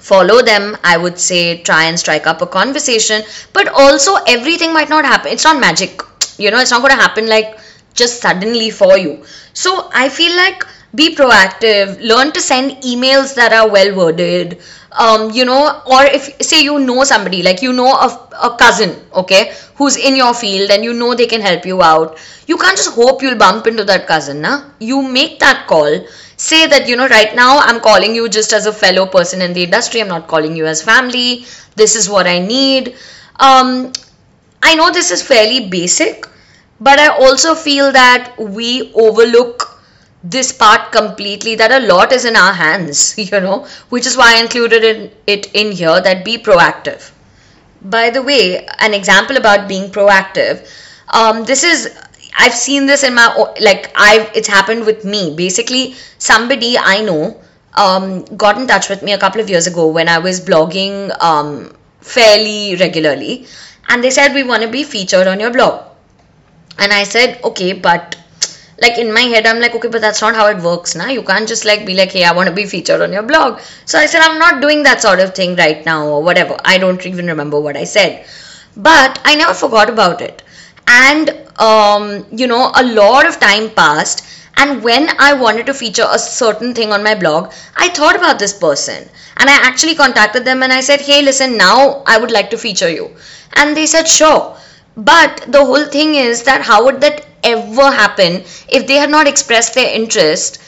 follow 0.08 0.42
them 0.42 0.76
i 0.82 0.96
would 0.96 1.16
say 1.16 1.62
try 1.62 1.84
and 1.84 1.96
strike 1.96 2.26
up 2.26 2.42
a 2.42 2.46
conversation 2.46 3.22
but 3.52 3.68
also 3.68 4.14
everything 4.26 4.74
might 4.74 4.88
not 4.88 5.04
happen 5.04 5.30
it's 5.30 5.44
not 5.44 5.60
magic 5.60 6.00
you 6.38 6.50
know 6.50 6.58
it's 6.58 6.72
not 6.72 6.80
going 6.80 6.90
to 6.90 7.00
happen 7.00 7.28
like 7.28 7.56
just 7.94 8.20
suddenly 8.20 8.68
for 8.68 8.98
you 8.98 9.24
so 9.52 9.88
i 9.94 10.08
feel 10.08 10.34
like 10.36 10.66
be 10.94 11.14
proactive 11.16 12.00
learn 12.02 12.32
to 12.32 12.40
send 12.40 12.70
emails 12.82 13.34
that 13.34 13.52
are 13.52 13.68
well 13.70 13.94
worded 13.96 14.60
um, 14.92 15.30
you 15.30 15.44
know 15.44 15.80
or 15.86 16.04
if 16.04 16.24
say 16.42 16.62
you 16.62 16.78
know 16.78 17.02
somebody 17.04 17.42
like 17.42 17.62
you 17.62 17.72
know 17.72 17.98
of 17.98 18.12
a 18.42 18.56
cousin 18.56 18.94
okay 19.14 19.52
who's 19.76 19.96
in 19.96 20.14
your 20.16 20.34
field 20.34 20.70
and 20.70 20.84
you 20.84 20.92
know 20.92 21.14
they 21.14 21.26
can 21.26 21.40
help 21.40 21.64
you 21.64 21.80
out 21.82 22.18
you 22.46 22.56
can't 22.58 22.76
just 22.76 22.94
hope 22.94 23.22
you'll 23.22 23.38
bump 23.38 23.66
into 23.66 23.84
that 23.84 24.06
cousin 24.06 24.40
na? 24.42 24.64
You 24.80 25.00
make 25.02 25.38
that 25.38 25.66
call. 25.68 26.04
Say 26.36 26.66
that 26.66 26.88
you 26.88 26.96
know 26.96 27.06
right 27.08 27.34
now 27.36 27.58
i'm 27.58 27.80
calling 27.80 28.14
you 28.14 28.28
just 28.28 28.52
as 28.52 28.66
a 28.66 28.72
fellow 28.72 29.06
person 29.06 29.40
in 29.40 29.52
the 29.52 29.62
industry 29.64 30.00
i'm 30.02 30.08
not 30.08 30.26
calling 30.28 30.56
you 30.56 30.66
as 30.66 30.82
family 30.82 31.46
this 31.76 31.94
is 31.96 32.08
what 32.10 32.26
i 32.26 32.38
need. 32.38 32.94
Um, 33.40 33.92
i 34.62 34.74
know 34.74 34.90
this 34.90 35.10
is 35.10 35.22
fairly 35.22 35.68
basic 35.68 36.26
but 36.80 36.98
i 36.98 37.08
also 37.08 37.54
feel 37.54 37.92
that 37.92 38.34
we 38.38 38.92
overlook 38.94 39.71
this 40.24 40.52
part 40.52 40.92
completely 40.92 41.56
that 41.56 41.72
a 41.72 41.80
lot 41.86 42.12
is 42.12 42.24
in 42.24 42.36
our 42.36 42.52
hands 42.52 43.18
you 43.18 43.40
know 43.40 43.66
which 43.88 44.06
is 44.06 44.16
why 44.16 44.36
i 44.36 44.40
included 44.40 45.10
it 45.26 45.46
in 45.54 45.72
here 45.72 46.00
that 46.00 46.24
be 46.24 46.38
proactive. 46.38 47.10
By 47.84 48.10
the 48.10 48.22
way 48.22 48.64
an 48.78 48.94
example 48.94 49.36
about 49.36 49.68
being 49.68 49.90
proactive 49.90 50.68
um, 51.08 51.44
this 51.44 51.64
is 51.64 51.98
i've 52.38 52.54
seen 52.54 52.86
this 52.86 53.02
in 53.02 53.14
my 53.14 53.26
like 53.60 53.92
i've 53.96 54.30
it's 54.36 54.48
happened 54.48 54.86
with 54.86 55.04
me. 55.04 55.34
Basically 55.34 55.94
somebody 56.18 56.78
i 56.78 57.02
know 57.02 57.40
um, 57.74 58.24
got 58.36 58.58
in 58.58 58.66
touch 58.68 58.88
with 58.88 59.02
me 59.02 59.12
a 59.12 59.18
couple 59.18 59.40
of 59.40 59.50
years 59.50 59.66
ago 59.66 59.88
when 59.88 60.08
i 60.08 60.18
was 60.18 60.40
blogging 60.40 61.10
um, 61.20 61.74
fairly 62.00 62.76
regularly 62.76 63.46
and 63.88 64.04
they 64.04 64.10
said 64.10 64.32
we 64.34 64.44
want 64.44 64.62
to 64.62 64.68
be 64.68 64.84
featured 64.84 65.26
on 65.26 65.40
your 65.40 65.50
blog. 65.50 65.82
And 66.78 66.92
i 66.92 67.02
said 67.02 67.42
okay 67.42 67.72
but 67.72 68.16
like 68.82 68.98
in 69.02 69.12
my 69.16 69.22
head 69.32 69.46
i'm 69.46 69.60
like 69.64 69.74
okay 69.78 69.88
but 69.94 70.00
that's 70.04 70.20
not 70.24 70.34
how 70.34 70.46
it 70.52 70.62
works 70.68 70.94
now 71.00 71.08
you 71.16 71.22
can't 71.30 71.48
just 71.52 71.64
like 71.70 71.84
be 71.86 71.94
like 71.94 72.12
hey 72.12 72.24
i 72.24 72.32
want 72.38 72.48
to 72.48 72.54
be 72.54 72.64
featured 72.66 73.00
on 73.00 73.12
your 73.12 73.22
blog. 73.22 73.60
So 73.84 73.98
i 73.98 74.06
said 74.06 74.22
i'm 74.22 74.38
not 74.38 74.60
doing 74.60 74.82
that 74.84 75.00
sort 75.02 75.20
of 75.20 75.34
thing 75.34 75.56
right 75.56 75.84
now 75.84 76.06
or 76.08 76.22
whatever. 76.22 76.56
I 76.64 76.78
don't 76.78 77.04
even 77.06 77.26
remember 77.26 77.60
what 77.60 77.76
i 77.76 77.84
said. 77.84 78.26
But 78.76 79.20
i 79.24 79.34
never 79.34 79.54
forgot 79.54 79.90
about 79.90 80.20
it. 80.20 80.42
And 80.88 81.30
um, 81.58 82.26
you 82.32 82.46
know 82.46 82.72
a 82.74 82.84
lot 82.84 83.26
of 83.26 83.38
time 83.38 83.70
passed 83.70 84.24
and 84.56 84.82
when 84.82 85.08
i 85.18 85.32
wanted 85.32 85.66
to 85.66 85.74
feature 85.74 86.06
a 86.10 86.18
certain 86.18 86.74
thing 86.74 86.92
on 86.92 87.02
my 87.02 87.14
blog 87.14 87.52
i 87.76 87.88
thought 87.88 88.16
about 88.16 88.38
this 88.38 88.52
person. 88.66 89.08
And 89.36 89.50
i 89.50 89.58
actually 89.68 89.94
contacted 89.94 90.44
them 90.44 90.62
and 90.62 90.72
i 90.72 90.80
said 90.80 91.00
hey 91.00 91.22
listen 91.22 91.56
now 91.56 92.02
i 92.06 92.18
would 92.18 92.30
like 92.30 92.50
to 92.50 92.58
feature 92.66 92.90
you. 92.90 93.10
And 93.54 93.76
they 93.76 93.86
said 93.86 94.08
sure. 94.08 94.56
But 94.96 95.44
the 95.48 95.64
whole 95.64 95.86
thing 95.86 96.14
is 96.16 96.42
that 96.44 96.62
how 96.62 96.84
would 96.84 97.00
that 97.00 97.26
ever 97.42 97.90
happen 97.90 98.42
if 98.68 98.86
they 98.86 98.94
had 98.94 99.10
not 99.10 99.26
expressed 99.26 99.74
their 99.74 99.92
interest 99.94 100.58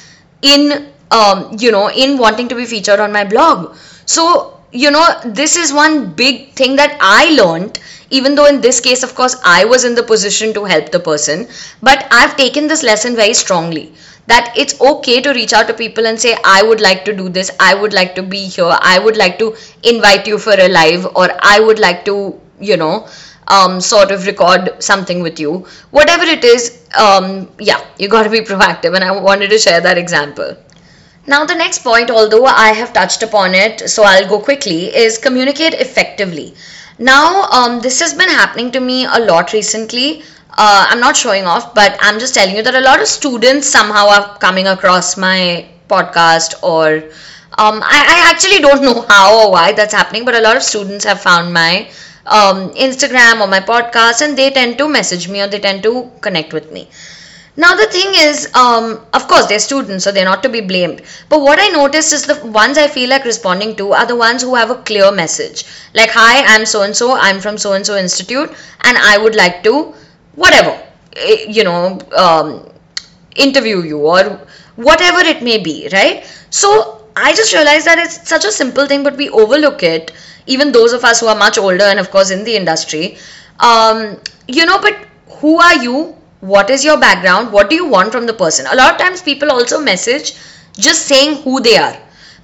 in 0.42 0.90
um, 1.10 1.56
you 1.58 1.70
know 1.70 1.90
in 1.90 2.18
wanting 2.18 2.48
to 2.48 2.54
be 2.54 2.64
featured 2.64 3.00
on 3.00 3.12
my 3.12 3.24
blog. 3.24 3.76
So 4.06 4.60
you 4.72 4.90
know 4.90 5.06
this 5.24 5.56
is 5.56 5.72
one 5.72 6.12
big 6.14 6.50
thing 6.54 6.74
that 6.74 6.96
i 7.00 7.30
learned 7.40 7.78
even 8.10 8.34
though 8.34 8.46
in 8.46 8.60
this 8.60 8.80
case 8.80 9.04
of 9.04 9.14
course 9.14 9.36
i 9.44 9.64
was 9.64 9.84
in 9.84 9.94
the 9.94 10.02
position 10.02 10.52
to 10.52 10.64
help 10.64 10.90
the 10.90 10.98
person 10.98 11.46
but 11.80 12.04
i've 12.10 12.36
taken 12.36 12.66
this 12.66 12.82
lesson 12.82 13.14
very 13.14 13.32
strongly 13.34 13.92
that 14.26 14.52
it's 14.56 14.80
okay 14.80 15.20
to 15.20 15.30
reach 15.32 15.52
out 15.52 15.68
to 15.68 15.74
people 15.74 16.08
and 16.08 16.18
say 16.20 16.36
i 16.44 16.60
would 16.62 16.80
like 16.80 17.04
to 17.04 17.14
do 17.14 17.28
this. 17.28 17.50
I 17.60 17.74
would 17.74 17.92
like 17.92 18.14
to 18.14 18.22
be 18.22 18.46
here. 18.48 18.70
I 18.80 18.98
would 18.98 19.18
like 19.18 19.38
to 19.38 19.54
invite 19.82 20.26
you 20.26 20.38
for 20.38 20.54
a 20.58 20.68
live 20.68 21.06
or 21.14 21.28
i 21.40 21.60
would 21.60 21.78
like 21.78 22.04
to 22.06 22.40
you 22.58 22.76
know 22.78 23.06
um, 23.48 23.80
sort 23.80 24.10
of 24.10 24.26
record 24.26 24.82
something 24.82 25.22
with 25.22 25.38
you. 25.38 25.66
Whatever 25.90 26.24
it 26.24 26.44
is, 26.44 26.86
um, 26.98 27.48
yeah, 27.58 27.84
you 27.98 28.08
got 28.08 28.24
to 28.24 28.30
be 28.30 28.40
proactive, 28.40 28.94
and 28.94 29.04
I 29.04 29.12
wanted 29.12 29.50
to 29.50 29.58
share 29.58 29.80
that 29.80 29.98
example. 29.98 30.56
Now, 31.26 31.44
the 31.46 31.54
next 31.54 31.78
point, 31.82 32.10
although 32.10 32.44
I 32.44 32.68
have 32.68 32.92
touched 32.92 33.22
upon 33.22 33.54
it, 33.54 33.88
so 33.88 34.02
I'll 34.02 34.28
go 34.28 34.38
quickly, 34.38 34.94
is 34.94 35.16
communicate 35.16 35.74
effectively. 35.74 36.54
Now, 36.98 37.44
um, 37.44 37.80
this 37.80 38.00
has 38.00 38.12
been 38.14 38.28
happening 38.28 38.70
to 38.72 38.80
me 38.80 39.04
a 39.06 39.18
lot 39.20 39.52
recently. 39.52 40.22
Uh, 40.50 40.86
I'm 40.88 41.00
not 41.00 41.16
showing 41.16 41.44
off, 41.44 41.74
but 41.74 41.96
I'm 42.00 42.20
just 42.20 42.34
telling 42.34 42.54
you 42.54 42.62
that 42.62 42.74
a 42.74 42.80
lot 42.80 43.00
of 43.00 43.08
students 43.08 43.66
somehow 43.66 44.08
are 44.08 44.38
coming 44.38 44.68
across 44.68 45.16
my 45.16 45.66
podcast 45.88 46.62
or 46.62 47.02
um, 47.56 47.82
I, 47.82 48.26
I, 48.26 48.30
actually 48.30 48.60
don't 48.60 48.82
know 48.82 49.02
how 49.08 49.46
or 49.46 49.52
why 49.52 49.72
that's 49.72 49.94
happening, 49.94 50.24
but 50.24 50.34
a 50.34 50.40
lot 50.40 50.56
of 50.56 50.62
students 50.62 51.04
have 51.04 51.20
found 51.20 51.52
my 51.52 51.88
um, 52.26 52.70
Instagram 52.74 53.40
or 53.40 53.46
my 53.46 53.60
podcast, 53.60 54.22
and 54.22 54.36
they 54.36 54.50
tend 54.50 54.78
to 54.78 54.88
message 54.88 55.28
me 55.28 55.40
or 55.40 55.46
they 55.48 55.60
tend 55.60 55.82
to 55.82 56.10
connect 56.20 56.52
with 56.52 56.70
me. 56.72 56.88
Now 57.56 57.76
the 57.76 57.86
thing 57.86 58.10
is, 58.16 58.52
um, 58.54 59.00
of 59.12 59.28
course, 59.28 59.46
they're 59.46 59.60
students, 59.60 60.02
so 60.04 60.10
they're 60.10 60.24
not 60.24 60.42
to 60.42 60.48
be 60.48 60.60
blamed. 60.60 61.02
But 61.28 61.40
what 61.40 61.60
I 61.60 61.68
noticed 61.68 62.12
is 62.12 62.24
the 62.26 62.44
ones 62.46 62.76
I 62.78 62.88
feel 62.88 63.08
like 63.10 63.24
responding 63.24 63.76
to 63.76 63.92
are 63.92 64.06
the 64.06 64.16
ones 64.16 64.42
who 64.42 64.56
have 64.56 64.70
a 64.70 64.76
clear 64.82 65.12
message. 65.12 65.64
Like, 65.94 66.10
hi, 66.10 66.42
I'm 66.54 66.66
so 66.66 66.82
and 66.82 66.96
so, 66.96 67.12
I'm 67.16 67.40
from 67.40 67.56
so 67.56 67.74
and 67.74 67.86
so 67.86 67.96
institute, 67.96 68.50
and 68.82 68.98
I 68.98 69.18
would 69.18 69.36
like 69.36 69.62
to, 69.64 69.94
whatever, 70.34 70.76
eh, 71.16 71.44
you 71.48 71.62
know, 71.62 71.98
um, 72.16 72.68
interview 73.36 73.82
you 73.82 73.98
or 73.98 74.40
whatever 74.76 75.20
it 75.20 75.42
may 75.42 75.58
be, 75.58 75.88
right? 75.92 76.26
So 76.50 77.06
I 77.16 77.32
just 77.34 77.52
realized 77.52 77.86
that 77.86 77.98
it's 77.98 78.28
such 78.28 78.44
a 78.44 78.52
simple 78.52 78.86
thing, 78.86 79.02
but 79.04 79.16
we 79.16 79.28
overlook 79.30 79.82
it 79.82 80.12
even 80.46 80.72
those 80.72 80.92
of 80.92 81.04
us 81.04 81.20
who 81.20 81.26
are 81.26 81.36
much 81.36 81.58
older 81.58 81.84
and 81.84 81.98
of 81.98 82.10
course 82.10 82.30
in 82.30 82.44
the 82.44 82.54
industry 82.56 83.16
um, 83.60 84.16
you 84.48 84.66
know 84.66 84.80
but 84.80 84.96
who 85.44 85.60
are 85.60 85.76
you? 85.82 86.14
What 86.40 86.70
is 86.70 86.84
your 86.84 86.98
background? 86.98 87.52
What 87.52 87.68
do 87.70 87.76
you 87.76 87.86
want 87.86 88.12
from 88.12 88.26
the 88.26 88.32
person? 88.32 88.66
A 88.70 88.74
lot 88.76 88.92
of 88.92 88.98
times 88.98 89.22
people 89.22 89.50
also 89.50 89.80
message 89.80 90.34
just 90.72 91.06
saying 91.06 91.42
who 91.42 91.60
they 91.60 91.76
are. 91.76 91.96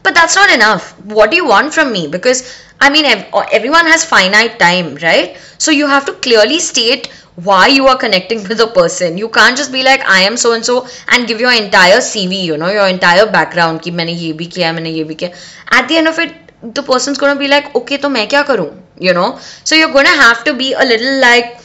But 0.03 0.15
that's 0.15 0.35
not 0.35 0.51
enough. 0.51 0.99
What 1.05 1.31
do 1.31 1.37
you 1.37 1.47
want 1.47 1.73
from 1.75 1.93
me? 1.93 2.09
Because 2.09 2.43
i 2.83 2.89
mean 2.89 3.07
everyone 3.53 3.87
has 3.93 4.05
finite 4.11 4.59
time 4.59 4.95
right? 5.03 5.37
So 5.59 5.71
you 5.71 5.87
have 5.87 6.07
to 6.07 6.13
clearly 6.27 6.59
state 6.59 7.09
why 7.49 7.67
you 7.69 7.87
are 7.87 7.97
connecting 7.97 8.43
with 8.51 8.61
a 8.61 8.67
person. 8.67 9.19
You 9.19 9.29
can't 9.29 9.57
just 9.57 9.73
be 9.73 9.83
like 9.83 10.07
i 10.19 10.21
am 10.29 10.37
so 10.45 10.53
and 10.59 10.65
so 10.65 10.77
and 11.09 11.27
give 11.33 11.41
your 11.41 11.53
entire 11.53 11.99
cv 12.11 12.43
you 12.51 12.57
know 12.57 12.71
your 12.71 12.89
entire 12.89 13.27
background. 13.39 13.83
Ki 13.83 13.91
maine 13.91 14.15
ye 14.25 14.33
bhi 14.43 14.53
kiya 14.57 14.75
maine 14.79 14.93
ye 15.01 15.05
bhi 15.13 15.19
kiya 15.25 15.35
at 15.81 15.89
the 15.89 15.99
end 16.03 16.09
of 16.15 16.19
it 16.19 16.50
the 16.63 16.83
person's 16.83 17.19
gonna 17.19 17.39
be 17.39 17.49
like 17.49 17.75
okay 17.75 17.97
to 17.99 18.09
main 18.09 18.29
kya 18.29 18.45
karu 18.45 18.67
you 18.99 19.15
know? 19.15 19.39
So 19.65 19.75
you're 19.75 19.93
gonna 19.93 20.09
have 20.25 20.45
to 20.45 20.55
be 20.55 20.73
a 20.75 20.85
little 20.85 21.21
like 21.21 21.59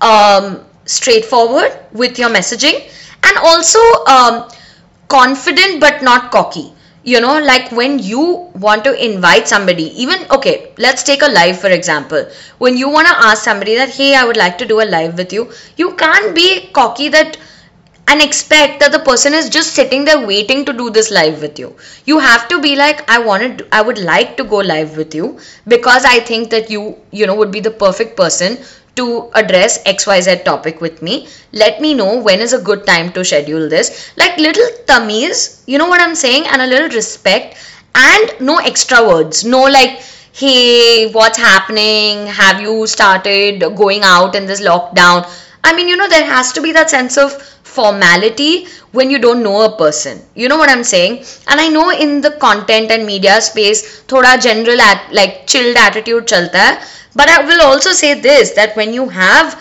um, 0.00 0.64
straightforward 0.86 1.72
with 1.92 2.18
your 2.18 2.30
messaging 2.30 2.90
and 3.22 3.36
also 3.38 3.78
um, 4.06 4.48
confident 5.08 5.80
but 5.80 6.02
not 6.02 6.30
cocky. 6.32 6.72
You 7.04 7.20
know? 7.20 7.38
Like 7.40 7.70
when 7.72 7.98
you 7.98 8.50
want 8.54 8.84
to 8.84 8.92
invite 9.04 9.46
somebody 9.48 9.84
even 10.02 10.26
okay 10.32 10.72
let's 10.78 11.02
take 11.02 11.22
a 11.22 11.28
live 11.28 11.60
for 11.60 11.68
example. 11.68 12.26
When 12.58 12.76
you 12.76 12.88
want 12.88 13.06
to 13.08 13.14
ask 13.28 13.44
somebody 13.44 13.76
that 13.76 13.90
hey 13.90 14.14
i 14.16 14.24
would 14.24 14.36
like 14.36 14.58
to 14.58 14.66
do 14.66 14.80
a 14.80 14.88
live 14.96 15.16
with 15.16 15.32
you 15.32 15.50
you 15.76 15.94
can't 15.94 16.34
be 16.34 16.66
cocky 16.80 17.08
that 17.08 17.38
and 18.10 18.20
expect 18.22 18.80
that 18.80 18.92
the 18.92 18.98
person 19.08 19.34
is 19.34 19.48
just 19.48 19.74
sitting 19.74 20.04
there 20.04 20.26
waiting 20.26 20.64
to 20.64 20.72
do 20.72 20.90
this 20.90 21.10
live 21.10 21.40
with 21.40 21.58
you. 21.58 21.76
You 22.06 22.18
have 22.18 22.48
to 22.48 22.60
be 22.60 22.74
like 22.76 23.02
i 23.16 23.18
wanted 23.28 23.66
i 23.72 23.80
would 23.88 23.98
like 23.98 24.36
to 24.38 24.44
go 24.52 24.58
live 24.70 24.96
with 24.96 25.14
you 25.14 25.28
because 25.74 26.04
i 26.12 26.18
think 26.30 26.50
that 26.50 26.70
you 26.74 26.82
you 27.12 27.26
know 27.26 27.36
would 27.40 27.52
be 27.56 27.60
the 27.68 27.74
perfect 27.84 28.16
person 28.16 28.58
to 28.96 29.06
address 29.42 29.78
xyz 29.84 30.44
topic 30.44 30.80
with 30.80 31.02
me. 31.02 31.28
Let 31.52 31.80
me 31.80 31.94
know 31.94 32.20
when 32.28 32.40
is 32.40 32.52
a 32.52 32.60
good 32.70 32.86
time 32.86 33.12
to 33.12 33.24
schedule 33.24 33.68
this. 33.68 34.12
Like 34.16 34.36
little 34.38 34.70
tummies 34.86 35.62
you 35.66 35.78
know 35.78 35.88
what 35.88 36.00
i'm 36.00 36.14
saying? 36.14 36.46
And 36.46 36.62
a 36.62 36.66
little 36.66 36.88
respect 36.88 37.56
and 37.94 38.34
no 38.40 38.56
extra 38.58 39.06
words. 39.08 39.44
No 39.44 39.62
like 39.62 40.00
hey 40.32 41.10
what's 41.12 41.38
happening? 41.38 42.26
Have 42.26 42.60
you 42.60 42.86
started 42.86 43.60
going 43.84 44.02
out 44.02 44.34
in 44.34 44.46
this 44.46 44.60
lockdown? 44.60 45.30
I 45.62 45.74
mean 45.76 45.88
you 45.88 45.96
know 45.96 46.08
there 46.08 46.24
has 46.24 46.52
to 46.54 46.60
be 46.60 46.72
that 46.72 46.90
sense 46.90 47.16
of 47.16 47.38
formality 47.76 48.66
when 48.92 49.10
you 49.10 49.18
don't 49.18 49.42
know 49.42 49.62
a 49.62 49.76
person. 49.76 50.22
You 50.34 50.48
know 50.48 50.58
what 50.58 50.70
i'm 50.70 50.84
saying? 50.84 51.18
And 51.48 51.60
i 51.60 51.68
know 51.68 51.90
in 51.90 52.20
the 52.20 52.32
content 52.46 52.90
and 52.90 53.06
media 53.06 53.40
space 53.40 53.82
thoda 54.12 54.32
general 54.48 54.80
at, 54.80 55.12
like 55.20 55.46
chilled 55.46 55.76
attitude 55.76 56.26
chalta 56.32 56.66
but 57.14 57.28
i 57.28 57.38
will 57.44 57.62
also 57.68 57.90
say 58.02 58.14
this 58.28 58.50
that 58.60 58.76
when 58.76 58.92
you 58.98 59.08
have 59.08 59.54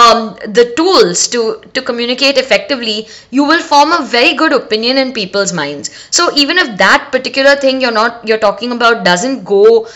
um, 0.00 0.36
the 0.58 0.64
tools 0.76 1.28
to 1.28 1.40
to 1.74 1.80
communicate 1.88 2.36
effectively 2.42 3.06
you 3.30 3.44
will 3.50 3.60
form 3.70 3.92
a 3.92 4.02
very 4.14 4.34
good 4.34 4.52
opinion 4.52 4.98
in 5.02 5.12
people's 5.18 5.52
minds 5.52 5.90
so 6.10 6.30
even 6.42 6.58
if 6.58 6.76
that 6.78 7.08
particular 7.12 7.54
thing 7.64 7.80
you're 7.80 7.96
not 7.98 8.26
you're 8.26 8.42
talking 8.46 8.72
about 8.72 9.04
doesn't 9.04 9.44
go 9.44 9.86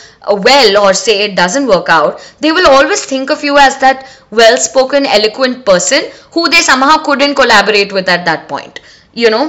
well 0.49 0.77
or 0.85 0.93
say 0.95 1.17
it 1.25 1.35
doesn't 1.37 1.67
work 1.67 1.89
out 1.89 2.21
they 2.41 2.53
will 2.53 2.69
always 2.69 3.05
think 3.05 3.31
of 3.31 3.43
you 3.43 3.57
as 3.59 3.79
that 3.81 4.07
well 4.31 4.57
spoken 4.57 5.07
eloquent 5.07 5.65
person 5.67 6.11
who 6.33 6.49
they 6.49 6.61
somehow 6.71 6.97
couldn't 7.11 7.35
collaborate 7.35 7.93
with 7.93 8.09
at 8.09 8.25
that 8.25 8.49
point 8.49 8.81
you 9.13 9.31
know 9.31 9.45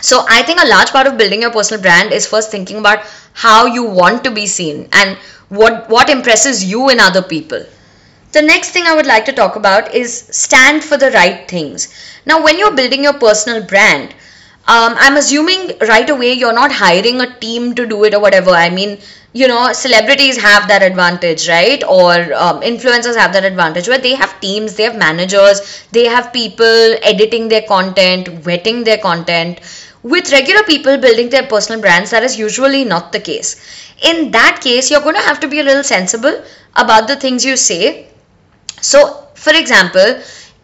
so 0.00 0.24
I 0.28 0.42
think 0.42 0.60
a 0.60 0.66
large 0.66 0.90
part 0.90 1.06
of 1.06 1.16
building 1.16 1.42
your 1.42 1.52
personal 1.52 1.80
brand 1.80 2.12
is 2.12 2.26
first 2.26 2.50
thinking 2.50 2.78
about 2.78 3.04
how 3.34 3.66
you 3.66 3.84
want 3.84 4.24
to 4.24 4.30
be 4.32 4.46
seen 4.46 4.88
and 4.92 5.16
what 5.48 5.88
what 5.88 6.10
impresses 6.10 6.64
you 6.64 6.88
in 6.90 6.98
other 6.98 7.22
people. 7.22 7.64
The 8.32 8.42
next 8.42 8.70
thing 8.70 8.84
I 8.84 8.94
would 8.94 9.06
like 9.06 9.24
to 9.26 9.32
talk 9.32 9.56
about 9.56 9.94
is 9.94 10.26
stand 10.30 10.82
for 10.82 10.96
the 10.96 11.10
right 11.10 11.46
things. 11.48 11.88
Now, 12.26 12.42
when 12.42 12.58
you're 12.58 12.74
building 12.74 13.04
your 13.04 13.12
personal 13.14 13.62
brand, 13.62 14.10
um, 14.66 14.94
I'm 14.98 15.16
assuming 15.16 15.72
right 15.80 16.08
away 16.08 16.32
you're 16.32 16.52
not 16.52 16.72
hiring 16.72 17.20
a 17.20 17.38
team 17.38 17.74
to 17.74 17.86
do 17.86 18.04
it 18.04 18.14
or 18.14 18.20
whatever. 18.20 18.50
I 18.50 18.70
mean, 18.70 18.98
you 19.32 19.48
know, 19.48 19.72
celebrities 19.72 20.36
have 20.36 20.68
that 20.68 20.82
advantage, 20.82 21.48
right? 21.48 21.82
Or 21.84 22.12
um, 22.34 22.60
influencers 22.62 23.16
have 23.16 23.32
that 23.34 23.44
advantage 23.44 23.88
where 23.88 23.98
they 23.98 24.14
have 24.14 24.40
teams, 24.40 24.76
they 24.76 24.84
have 24.84 24.96
managers, 24.96 25.84
they 25.92 26.04
have 26.04 26.32
people 26.32 26.94
editing 27.02 27.48
their 27.48 27.62
content, 27.62 28.26
vetting 28.26 28.84
their 28.84 28.98
content 28.98 29.60
with 30.02 30.32
regular 30.32 30.62
people 30.64 30.98
building 30.98 31.28
their 31.30 31.46
personal 31.46 31.80
brands, 31.80 32.10
that 32.10 32.22
is 32.22 32.38
usually 32.38 32.84
not 32.84 33.12
the 33.12 33.20
case. 33.20 33.56
In 34.02 34.30
that 34.32 34.60
case, 34.62 34.90
you're 34.90 35.00
going 35.00 35.14
to 35.14 35.20
have 35.20 35.40
to 35.40 35.48
be 35.48 35.60
a 35.60 35.62
little 35.62 35.84
sensible 35.84 36.42
about 36.76 37.06
the 37.08 37.16
things 37.16 37.44
you 37.44 37.56
say. 37.56 38.08
So, 38.82 39.26
for 39.34 39.54
example, 39.54 40.20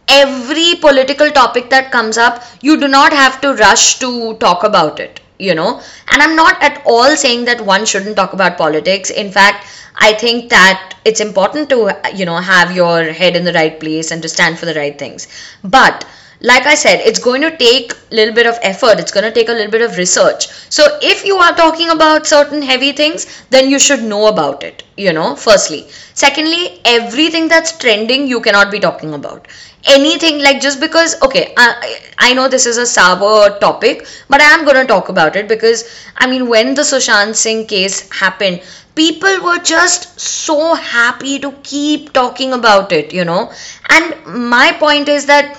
every 0.08 0.74
political 0.76 1.30
topic 1.30 1.70
that 1.70 1.90
comes 1.92 2.18
up, 2.18 2.44
you 2.62 2.78
do 2.78 2.88
not 2.88 3.12
have 3.12 3.40
to 3.42 3.54
rush 3.54 3.98
to 4.00 4.34
talk 4.36 4.64
about 4.64 5.00
it, 5.00 5.20
you 5.38 5.54
know. 5.54 5.80
And 6.12 6.22
I'm 6.22 6.36
not 6.36 6.62
at 6.62 6.82
all 6.86 7.16
saying 7.16 7.46
that 7.46 7.64
one 7.64 7.86
shouldn't 7.86 8.16
talk 8.16 8.32
about 8.34 8.58
politics. 8.58 9.10
In 9.10 9.30
fact, 9.32 9.66
I 9.96 10.12
think 10.14 10.50
that 10.50 10.94
it's 11.04 11.20
important 11.20 11.70
to, 11.70 11.98
you 12.14 12.26
know, 12.26 12.36
have 12.36 12.76
your 12.76 13.12
head 13.12 13.36
in 13.36 13.44
the 13.44 13.52
right 13.52 13.78
place 13.80 14.10
and 14.10 14.22
to 14.22 14.28
stand 14.28 14.58
for 14.58 14.66
the 14.66 14.74
right 14.74 14.98
things. 14.98 15.28
But 15.64 16.04
like 16.40 16.66
I 16.66 16.74
said, 16.74 17.00
it's 17.00 17.18
going 17.18 17.42
to 17.42 17.56
take 17.56 17.92
a 17.92 18.14
little 18.14 18.34
bit 18.34 18.46
of 18.46 18.56
effort. 18.62 19.00
It's 19.00 19.10
going 19.10 19.24
to 19.24 19.32
take 19.32 19.48
a 19.48 19.52
little 19.52 19.70
bit 19.70 19.82
of 19.82 19.96
research. 19.96 20.46
So 20.70 20.84
if 21.02 21.24
you 21.24 21.36
are 21.36 21.52
talking 21.54 21.90
about 21.90 22.26
certain 22.26 22.62
heavy 22.62 22.92
things, 22.92 23.26
then 23.50 23.68
you 23.68 23.78
should 23.78 24.02
know 24.02 24.26
about 24.28 24.62
it, 24.62 24.84
you 24.96 25.12
know, 25.12 25.34
firstly. 25.34 25.88
Secondly, 26.14 26.80
everything 26.84 27.48
that's 27.48 27.76
trending, 27.78 28.28
you 28.28 28.40
cannot 28.40 28.70
be 28.70 28.78
talking 28.78 29.14
about. 29.14 29.48
Anything 29.88 30.40
like 30.40 30.60
just 30.60 30.80
because, 30.80 31.20
okay, 31.22 31.54
I, 31.56 31.98
I 32.18 32.34
know 32.34 32.48
this 32.48 32.66
is 32.66 32.76
a 32.78 32.86
sour 32.86 33.58
topic, 33.58 34.06
but 34.28 34.40
I 34.40 34.44
am 34.54 34.64
going 34.64 34.76
to 34.76 34.84
talk 34.86 35.08
about 35.08 35.34
it 35.36 35.48
because, 35.48 35.84
I 36.16 36.26
mean, 36.28 36.48
when 36.48 36.74
the 36.74 36.82
Sushant 36.82 37.34
Singh 37.34 37.66
case 37.66 38.08
happened, 38.10 38.62
people 38.94 39.40
were 39.42 39.58
just 39.58 40.18
so 40.20 40.74
happy 40.74 41.38
to 41.40 41.52
keep 41.62 42.12
talking 42.12 42.52
about 42.52 42.92
it, 42.92 43.12
you 43.12 43.24
know. 43.24 43.52
And 43.88 44.14
my 44.26 44.72
point 44.78 45.08
is 45.08 45.26
that 45.26 45.56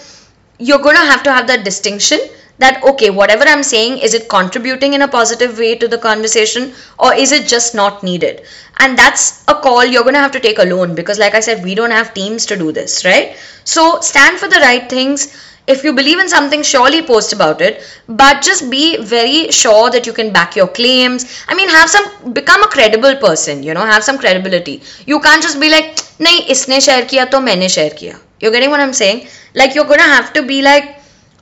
you're 0.60 0.80
going 0.88 0.96
to 0.96 1.10
have 1.12 1.24
to 1.24 1.32
have 1.32 1.48
that 1.48 1.64
distinction 1.64 2.20
that 2.60 2.84
okay 2.84 3.10
whatever 3.10 3.46
i'm 3.48 3.64
saying 3.64 3.98
is 4.08 4.14
it 4.14 4.28
contributing 4.30 4.94
in 4.94 5.02
a 5.02 5.08
positive 5.08 5.58
way 5.58 5.76
to 5.76 5.88
the 5.88 5.98
conversation 5.98 6.74
or 7.00 7.14
is 7.14 7.32
it 7.32 7.48
just 7.48 7.74
not 7.74 8.04
needed? 8.04 8.42
And 8.80 8.98
that's 8.98 9.44
a 9.48 9.56
call 9.56 9.86
you're 9.86 10.04
going 10.04 10.16
to 10.16 10.20
have 10.22 10.32
to 10.34 10.40
take 10.40 10.60
alone 10.60 10.96
because 10.96 11.18
like 11.20 11.36
i 11.36 11.40
said 11.40 11.64
we 11.64 11.76
don't 11.76 11.92
have 11.92 12.14
teams 12.14 12.46
to 12.48 12.58
do 12.58 12.72
this 12.72 13.06
right? 13.06 13.38
So 13.64 14.00
stand 14.02 14.40
for 14.40 14.48
the 14.48 14.60
right 14.60 14.90
things. 14.90 15.28
If 15.68 15.84
you 15.84 15.94
believe 15.94 16.20
in 16.20 16.28
something 16.30 16.64
surely 16.64 17.02
post 17.04 17.32
about 17.32 17.62
it 17.62 17.82
but 18.08 18.42
just 18.42 18.70
be 18.70 19.02
very 19.04 19.52
sure 19.52 19.90
that 19.92 20.06
you 20.08 20.14
can 20.14 20.34
back 20.34 20.56
your 20.56 20.68
claims. 20.68 21.26
I 21.48 21.56
mean 21.56 21.70
have 21.70 21.90
some 21.90 22.34
become 22.34 22.64
a 22.64 22.68
credible 22.68 23.16
person 23.18 23.64
you 23.64 23.74
know 23.74 23.86
have 23.86 24.04
some 24.04 24.18
credibility. 24.18 24.82
You 25.06 25.20
can't 25.22 25.42
just 25.42 25.60
be 25.62 25.70
like 25.70 25.98
nahi 26.27 26.45
isne 26.57 26.81
share 26.89 27.05
kiya 27.13 27.31
to 27.31 27.41
maine 27.49 27.69
share 27.77 27.95
kiya 28.01 28.19
you're 28.41 28.53
getting 28.57 28.71
what 28.75 28.81
i'm 28.85 28.97
saying 29.05 29.27
like 29.63 29.75
you're 29.75 29.91
gonna 29.93 30.13
have 30.17 30.33
to 30.37 30.43
be 30.53 30.61
like 30.63 30.87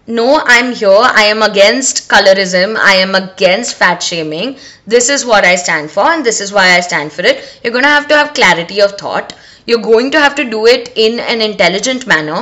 no 0.09 0.41
i'm 0.55 0.73
here 0.75 1.05
i 1.23 1.25
am 1.35 1.43
against 1.43 2.09
colorism 2.09 2.76
i 2.76 2.95
am 2.95 3.14
against 3.14 3.76
fat 3.76 4.02
shaming 4.02 4.57
this 4.95 5.09
is 5.09 5.25
what 5.25 5.45
i 5.45 5.55
stand 5.55 5.91
for 5.91 6.05
and 6.12 6.25
this 6.25 6.41
is 6.41 6.52
why 6.52 6.67
i 6.73 6.80
stand 6.80 7.13
for 7.13 7.23
it 7.23 7.61
you're 7.63 7.73
going 7.73 7.85
to 7.85 7.97
have 7.97 8.08
to 8.08 8.17
have 8.17 8.35
clarity 8.35 8.80
of 8.80 8.93
thought 9.02 9.35
you're 9.67 9.85
going 9.87 10.11
to 10.11 10.21
have 10.21 10.35
to 10.35 10.45
do 10.56 10.67
it 10.67 10.91
in 10.97 11.21
an 11.21 11.41
intelligent 11.41 12.06
manner 12.13 12.41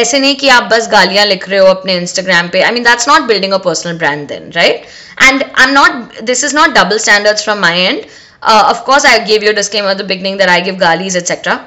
ऐसे 0.00 0.18
नहीं 0.18 0.36
कि 0.36 0.48
आप 0.48 0.68
बस 0.72 0.88
गालियां 0.92 1.26
लिख 1.26 1.48
रहे 1.48 1.58
हो 1.60 1.66
अपने 1.66 1.94
इंस्टाग्राम 1.96 2.48
पे 2.52 2.60
I 2.62 2.72
mean 2.72 2.84
that's 2.84 3.08
not 3.08 3.22
building 3.30 3.52
a 3.52 3.58
personal 3.66 3.98
brand 3.98 4.26
then 4.28 4.50
right 4.54 4.86
and 5.22 5.42
I 5.42 5.66
am 5.66 5.72
not 5.74 6.20
this 6.30 6.44
is 6.44 6.54
not 6.54 6.70
double 6.78 6.98
standards 7.06 7.44
from 7.44 7.58
my 7.66 7.80
and 7.80 8.04
of 8.44 8.84
course 8.84 9.04
i 9.04 9.24
gave 9.24 9.42
you 9.42 9.50
a 9.50 9.52
disclaimer 9.54 9.88
at 9.88 9.98
the 9.98 10.04
beginning 10.04 10.36
that 10.38 10.48
i 10.48 10.60
give 10.60 10.78
galis 10.78 11.16
etc 11.16 11.60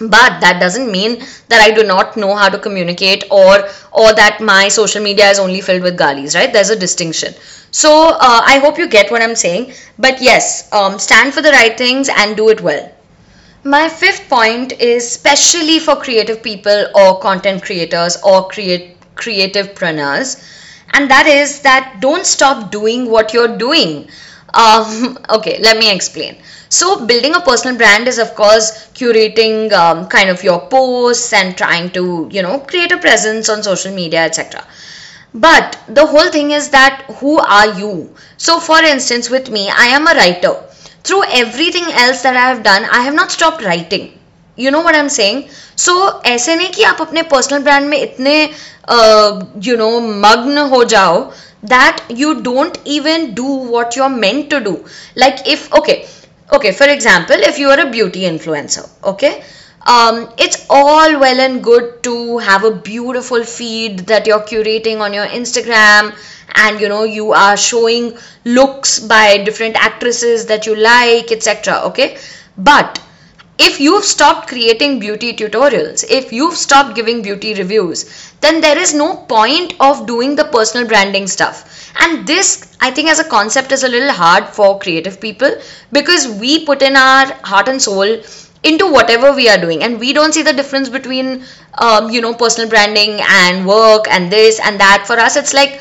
but 0.00 0.40
that 0.40 0.58
doesn't 0.60 0.90
mean 0.90 1.18
that 1.48 1.60
i 1.66 1.70
do 1.70 1.82
not 1.82 2.16
know 2.16 2.34
how 2.34 2.48
to 2.48 2.58
communicate 2.58 3.24
or 3.30 3.68
or 3.92 4.12
that 4.14 4.40
my 4.40 4.68
social 4.68 5.02
media 5.02 5.28
is 5.30 5.38
only 5.38 5.60
filled 5.60 5.82
with 5.82 5.96
galis 5.98 6.34
right? 6.34 6.52
There's 6.52 6.70
a 6.70 6.76
distinction. 6.78 7.34
So 7.70 8.10
uh, 8.10 8.42
i 8.52 8.58
hope 8.58 8.78
you 8.78 8.88
get 8.88 9.10
what 9.10 9.22
i'm 9.22 9.34
saying. 9.36 9.72
But 9.98 10.20
yes 10.20 10.68
um, 10.72 10.98
stand 10.98 11.32
for 11.34 11.42
the 11.42 11.50
right 11.50 11.76
things 11.76 12.08
and 12.08 12.36
do 12.36 12.48
it 12.50 12.60
well. 12.60 12.90
My 13.64 13.88
fifth 13.88 14.28
point 14.28 14.72
is 14.80 15.10
specially 15.10 15.78
for 15.78 15.96
creative 15.96 16.42
people 16.42 16.86
or 16.94 17.18
content 17.20 17.62
creators 17.64 18.16
or 18.22 18.48
create 18.48 18.96
creative 19.14 19.74
preneurs 19.74 20.36
and 20.92 21.10
that 21.10 21.26
is 21.26 21.60
that 21.60 21.96
don't 22.00 22.24
stop 22.26 22.70
doing 22.70 23.10
what 23.10 23.32
you're 23.34 23.56
doing. 23.58 24.08
Um, 24.54 25.18
okay 25.30 25.58
let 25.60 25.76
me 25.78 25.90
explain 25.92 26.36
so 26.69 27.05
building 27.05 27.35
a 27.35 27.41
personal 27.41 27.77
brand 27.77 28.07
is 28.07 28.17
of 28.17 28.33
course 28.35 28.87
curating 28.93 29.71
um, 29.73 30.07
kind 30.07 30.29
of 30.29 30.43
your 30.43 30.59
posts 30.67 31.33
and 31.33 31.57
trying 31.57 31.89
to 31.91 32.29
you 32.31 32.41
know 32.41 32.59
create 32.59 32.91
a 32.91 32.97
presence 32.97 33.49
on 33.49 33.63
social 33.63 33.93
media 33.93 34.25
etc. 34.25 34.65
But 35.33 35.77
the 35.87 36.05
whole 36.05 36.29
thing 36.29 36.51
is 36.51 36.69
that 36.69 37.05
who 37.19 37.37
are 37.39 37.77
you? 37.79 38.15
So 38.37 38.59
for 38.59 38.81
instance 38.83 39.29
with 39.29 39.49
me 39.49 39.69
I 39.69 39.87
am 39.87 40.07
a 40.07 40.13
writer. 40.13 40.55
Through 41.03 41.23
everything 41.31 41.85
else 41.91 42.21
that 42.23 42.35
I 42.37 42.47
have 42.49 42.63
done 42.63 42.85
I 42.85 43.01
have 43.01 43.13
not 43.13 43.31
stopped 43.31 43.63
writing. 43.63 44.17
You 44.55 44.71
know 44.71 44.81
what 44.81 44.95
I'm 44.95 45.09
saying? 45.09 45.49
So 45.75 45.93
ऐसे 46.25 46.55
नहीं 46.55 46.69
कि 46.71 46.83
आप 46.83 47.01
अपने 47.01 47.23
personal 47.29 47.63
brand 47.63 47.89
में 47.89 47.97
इतने 47.97 48.35
uh, 48.87 49.45
you 49.67 49.77
know 49.77 49.99
मग्न 50.25 50.57
हो 50.73 50.83
जाओ 50.95 51.31
that 51.63 52.01
you 52.09 52.41
don't 52.41 52.77
even 52.85 53.33
do 53.33 53.45
what 53.45 53.95
you're 53.95 54.09
meant 54.09 54.49
to 54.49 54.59
do. 54.59 54.85
Like 55.15 55.47
if 55.47 55.71
okay 55.73 56.05
okay 56.52 56.72
for 56.72 56.88
example 56.88 57.36
if 57.36 57.58
you 57.58 57.68
are 57.68 57.80
a 57.80 57.90
beauty 57.90 58.20
influencer 58.22 58.88
okay 59.04 59.42
um, 59.88 60.32
it's 60.36 60.66
all 60.68 61.20
well 61.20 61.38
and 61.40 61.62
good 61.62 62.02
to 62.02 62.38
have 62.38 62.64
a 62.64 62.72
beautiful 62.72 63.44
feed 63.44 64.00
that 64.00 64.26
you're 64.26 64.40
curating 64.40 65.00
on 65.00 65.12
your 65.12 65.26
instagram 65.26 66.14
and 66.54 66.80
you 66.80 66.88
know 66.88 67.04
you 67.04 67.32
are 67.32 67.56
showing 67.56 68.16
looks 68.44 68.98
by 68.98 69.38
different 69.44 69.76
actresses 69.76 70.46
that 70.46 70.66
you 70.66 70.74
like 70.76 71.30
etc 71.32 71.80
okay? 71.84 72.18
But 72.56 73.00
if 73.58 73.80
you've 73.80 74.04
stopped 74.04 74.48
creating 74.48 74.98
beauty 74.98 75.32
tutorials, 75.34 76.04
if 76.10 76.32
you've 76.32 76.56
stopped 76.56 76.94
giving 76.94 77.22
beauty 77.22 77.54
reviews, 77.54 78.04
then 78.40 78.60
there 78.60 78.78
is 78.78 78.92
no 78.94 79.16
point 79.28 79.74
of 79.80 80.06
doing 80.06 80.36
the 80.36 80.44
personal 80.44 80.86
branding 80.86 81.26
stuff. 81.26 81.90
And 81.98 82.26
this, 82.26 82.76
I 82.80 82.90
think, 82.90 83.08
as 83.08 83.18
a 83.18 83.24
concept, 83.24 83.72
is 83.72 83.82
a 83.84 83.88
little 83.88 84.12
hard 84.12 84.46
for 84.48 84.78
creative 84.78 85.20
people 85.20 85.50
because 85.92 86.28
we 86.28 86.64
put 86.66 86.82
in 86.82 86.96
our 86.96 87.26
heart 87.44 87.68
and 87.68 87.80
soul 87.80 88.20
into 88.62 88.90
whatever 88.90 89.32
we 89.32 89.48
are 89.48 89.58
doing 89.58 89.82
and 89.82 90.00
we 90.00 90.12
don't 90.12 90.32
see 90.32 90.42
the 90.42 90.52
difference 90.52 90.88
between 90.88 91.44
um, 91.78 92.10
you 92.10 92.20
know 92.20 92.34
personal 92.34 92.68
branding 92.68 93.20
and 93.20 93.66
work 93.66 94.06
and 94.10 94.32
this 94.32 94.58
and 94.64 94.80
that 94.80 95.04
for 95.06 95.14
us 95.18 95.36
it's 95.36 95.54
like 95.54 95.80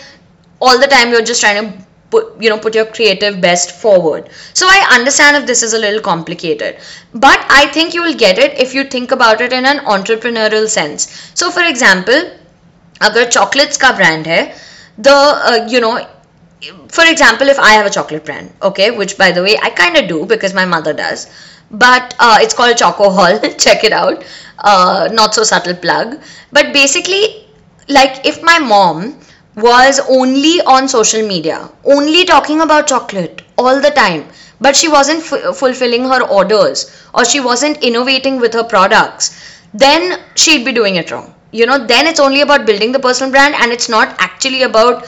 all 0.60 0.80
the 0.80 0.88
time 0.88 1.10
you're 1.10 1.24
just 1.24 1.42
trying 1.42 1.64
to 1.72 1.85
put 2.12 2.42
you 2.42 2.50
know 2.50 2.58
put 2.58 2.76
your 2.76 2.86
creative 2.86 3.40
best 3.42 3.72
forward. 3.72 4.30
So 4.54 4.68
i 4.70 4.80
understand 4.98 5.38
if 5.38 5.46
this 5.48 5.64
is 5.64 5.74
a 5.74 5.80
little 5.80 6.02
complicated 6.02 6.78
but 7.14 7.46
i 7.50 7.66
think 7.78 7.94
you 7.94 8.02
will 8.04 8.16
get 8.26 8.38
it 8.38 8.58
if 8.66 8.74
you 8.74 8.84
think 8.84 9.12
about 9.12 9.42
it 9.42 9.54
in 9.54 9.66
an 9.66 9.80
entrepreneurial 9.98 10.68
sense. 10.68 11.08
So 11.34 11.52
for 11.52 11.64
example 11.64 12.32
agar 13.08 13.26
chocolates 13.38 13.78
ka 13.86 13.96
brand 14.02 14.28
hai 14.34 14.42
the 14.98 15.16
uh, 15.52 15.68
you 15.70 15.82
know 15.82 15.96
for 16.98 17.06
example 17.12 17.48
if 17.54 17.60
i 17.60 17.72
have 17.74 17.86
a 17.86 17.90
chocolate 17.96 18.26
brand 18.26 18.52
okay 18.70 18.90
which 19.00 19.18
by 19.18 19.32
the 19.32 19.44
way 19.48 19.56
i 19.62 19.70
kind 19.70 19.98
of 19.98 20.08
do 20.08 20.26
because 20.26 20.54
my 20.54 20.66
mother 20.66 20.94
does 20.94 21.28
but 21.72 22.16
uh, 22.20 22.38
it's 22.42 22.54
called 22.54 22.78
choco 22.78 23.10
hall. 23.10 23.40
Check 23.58 23.84
it 23.84 23.92
out. 23.92 24.24
Uh, 24.60 25.10
not 25.12 25.34
so 25.34 25.42
subtle 25.44 25.74
plug. 25.74 26.22
But 26.52 26.72
basically 26.74 27.48
like 27.90 28.24
if 28.24 28.44
my 28.44 28.60
mom 28.60 29.20
was 29.56 30.00
only 30.10 30.62
on 30.62 30.88
social 30.88 31.26
media, 31.28 31.70
only 31.86 32.26
talking 32.26 32.62
about 32.62 32.88
chocolate 32.88 33.42
all 33.58 33.80
the 33.82 33.92
time, 33.92 34.26
but 34.60 34.76
she 34.76 34.88
wasn't 34.90 35.20
f- 35.32 35.56
fulfilling 35.56 36.04
her 36.06 36.22
orders 36.24 36.92
or 37.14 37.24
she 37.26 37.40
wasn't 37.40 37.82
innovating 37.84 38.40
with 38.40 38.54
her 38.54 38.64
products, 38.64 39.32
then 39.74 40.20
she'd 40.36 40.66
be 40.66 40.72
doing 40.74 40.96
it 40.96 41.12
wrong. 41.12 41.34
You 41.52 41.66
know, 41.66 41.86
then 41.86 42.06
it's 42.08 42.20
only 42.20 42.42
about 42.42 42.66
building 42.66 42.92
the 42.92 43.00
personal 43.00 43.32
brand 43.32 43.56
and 43.56 43.72
it's 43.72 43.88
not 43.90 44.16
actually 44.20 44.64
about 44.64 45.06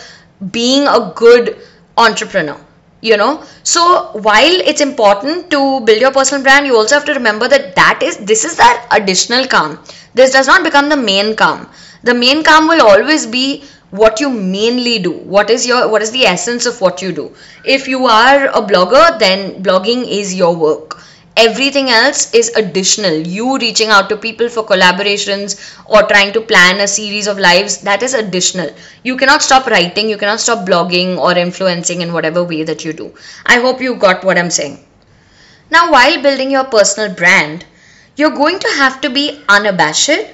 being 0.51 0.87
a 0.87 1.11
good 1.15 1.57
entrepreneur. 1.97 2.59
You 3.01 3.15
know, 3.15 3.43
so 3.63 4.09
while 4.13 4.59
it's 4.69 4.81
important 4.81 5.51
to 5.51 5.81
build 5.81 6.01
your 6.01 6.11
personal 6.11 6.41
brand, 6.43 6.65
you 6.65 6.75
also 6.75 6.95
have 6.95 7.05
to 7.05 7.13
remember 7.13 7.47
that 7.47 7.75
that 7.75 7.99
is 8.01 8.17
this 8.17 8.43
is 8.43 8.57
that 8.57 8.87
additional 8.91 9.45
calm. 9.45 9.77
This 10.15 10.31
does 10.31 10.47
not 10.47 10.63
become 10.63 10.89
the 10.89 10.97
main 10.97 11.35
calm. 11.35 11.69
The 12.03 12.15
main 12.15 12.43
calm 12.43 12.67
will 12.67 12.81
always 12.81 13.27
be 13.27 13.63
what 13.91 14.19
you 14.19 14.29
mainly 14.29 14.99
do 14.99 15.11
what 15.11 15.49
is 15.49 15.65
your 15.65 15.87
what 15.89 16.01
is 16.01 16.11
the 16.11 16.25
essence 16.25 16.65
of 16.65 16.79
what 16.81 17.01
you 17.01 17.11
do. 17.11 17.33
If 17.63 17.87
you 17.87 18.05
are 18.07 18.47
a 18.47 18.61
blogger 18.61 19.17
then 19.19 19.63
blogging 19.63 20.05
is 20.07 20.33
your 20.35 20.55
work. 20.55 21.01
Everything 21.37 21.89
else 21.91 22.33
is 22.33 22.49
additional. 22.55 23.15
You 23.15 23.57
reaching 23.59 23.89
out 23.89 24.09
to 24.09 24.17
people 24.17 24.49
for 24.49 24.63
collaborations 24.65 25.55
or 25.85 26.01
trying 26.03 26.33
to 26.33 26.41
plan 26.41 26.79
a 26.81 26.87
series 26.87 27.27
of 27.27 27.37
lives 27.37 27.77
that 27.81 28.03
is 28.03 28.13
additional. 28.13 28.71
You 29.03 29.15
cannot 29.17 29.41
stop 29.41 29.67
writing 29.67 30.09
you 30.09 30.17
cannot 30.17 30.41
stop 30.41 30.67
blogging 30.67 31.17
or 31.17 31.37
influencing 31.37 32.01
in 32.01 32.11
whatever 32.11 32.43
way 32.43 32.63
that 32.63 32.83
you 32.83 32.91
do. 32.91 33.13
I 33.45 33.59
hope 33.59 33.79
you 33.81 33.95
got 33.95 34.23
what 34.25 34.37
i'm 34.37 34.49
saying. 34.51 34.83
Now 35.69 35.91
while 35.91 36.21
building 36.21 36.51
your 36.51 36.65
personal 36.65 37.13
brand 37.15 37.63
you're 38.17 38.31
going 38.41 38.59
to 38.59 38.67
have 38.69 38.99
to 39.01 39.09
be 39.09 39.39
unabashed 39.47 40.25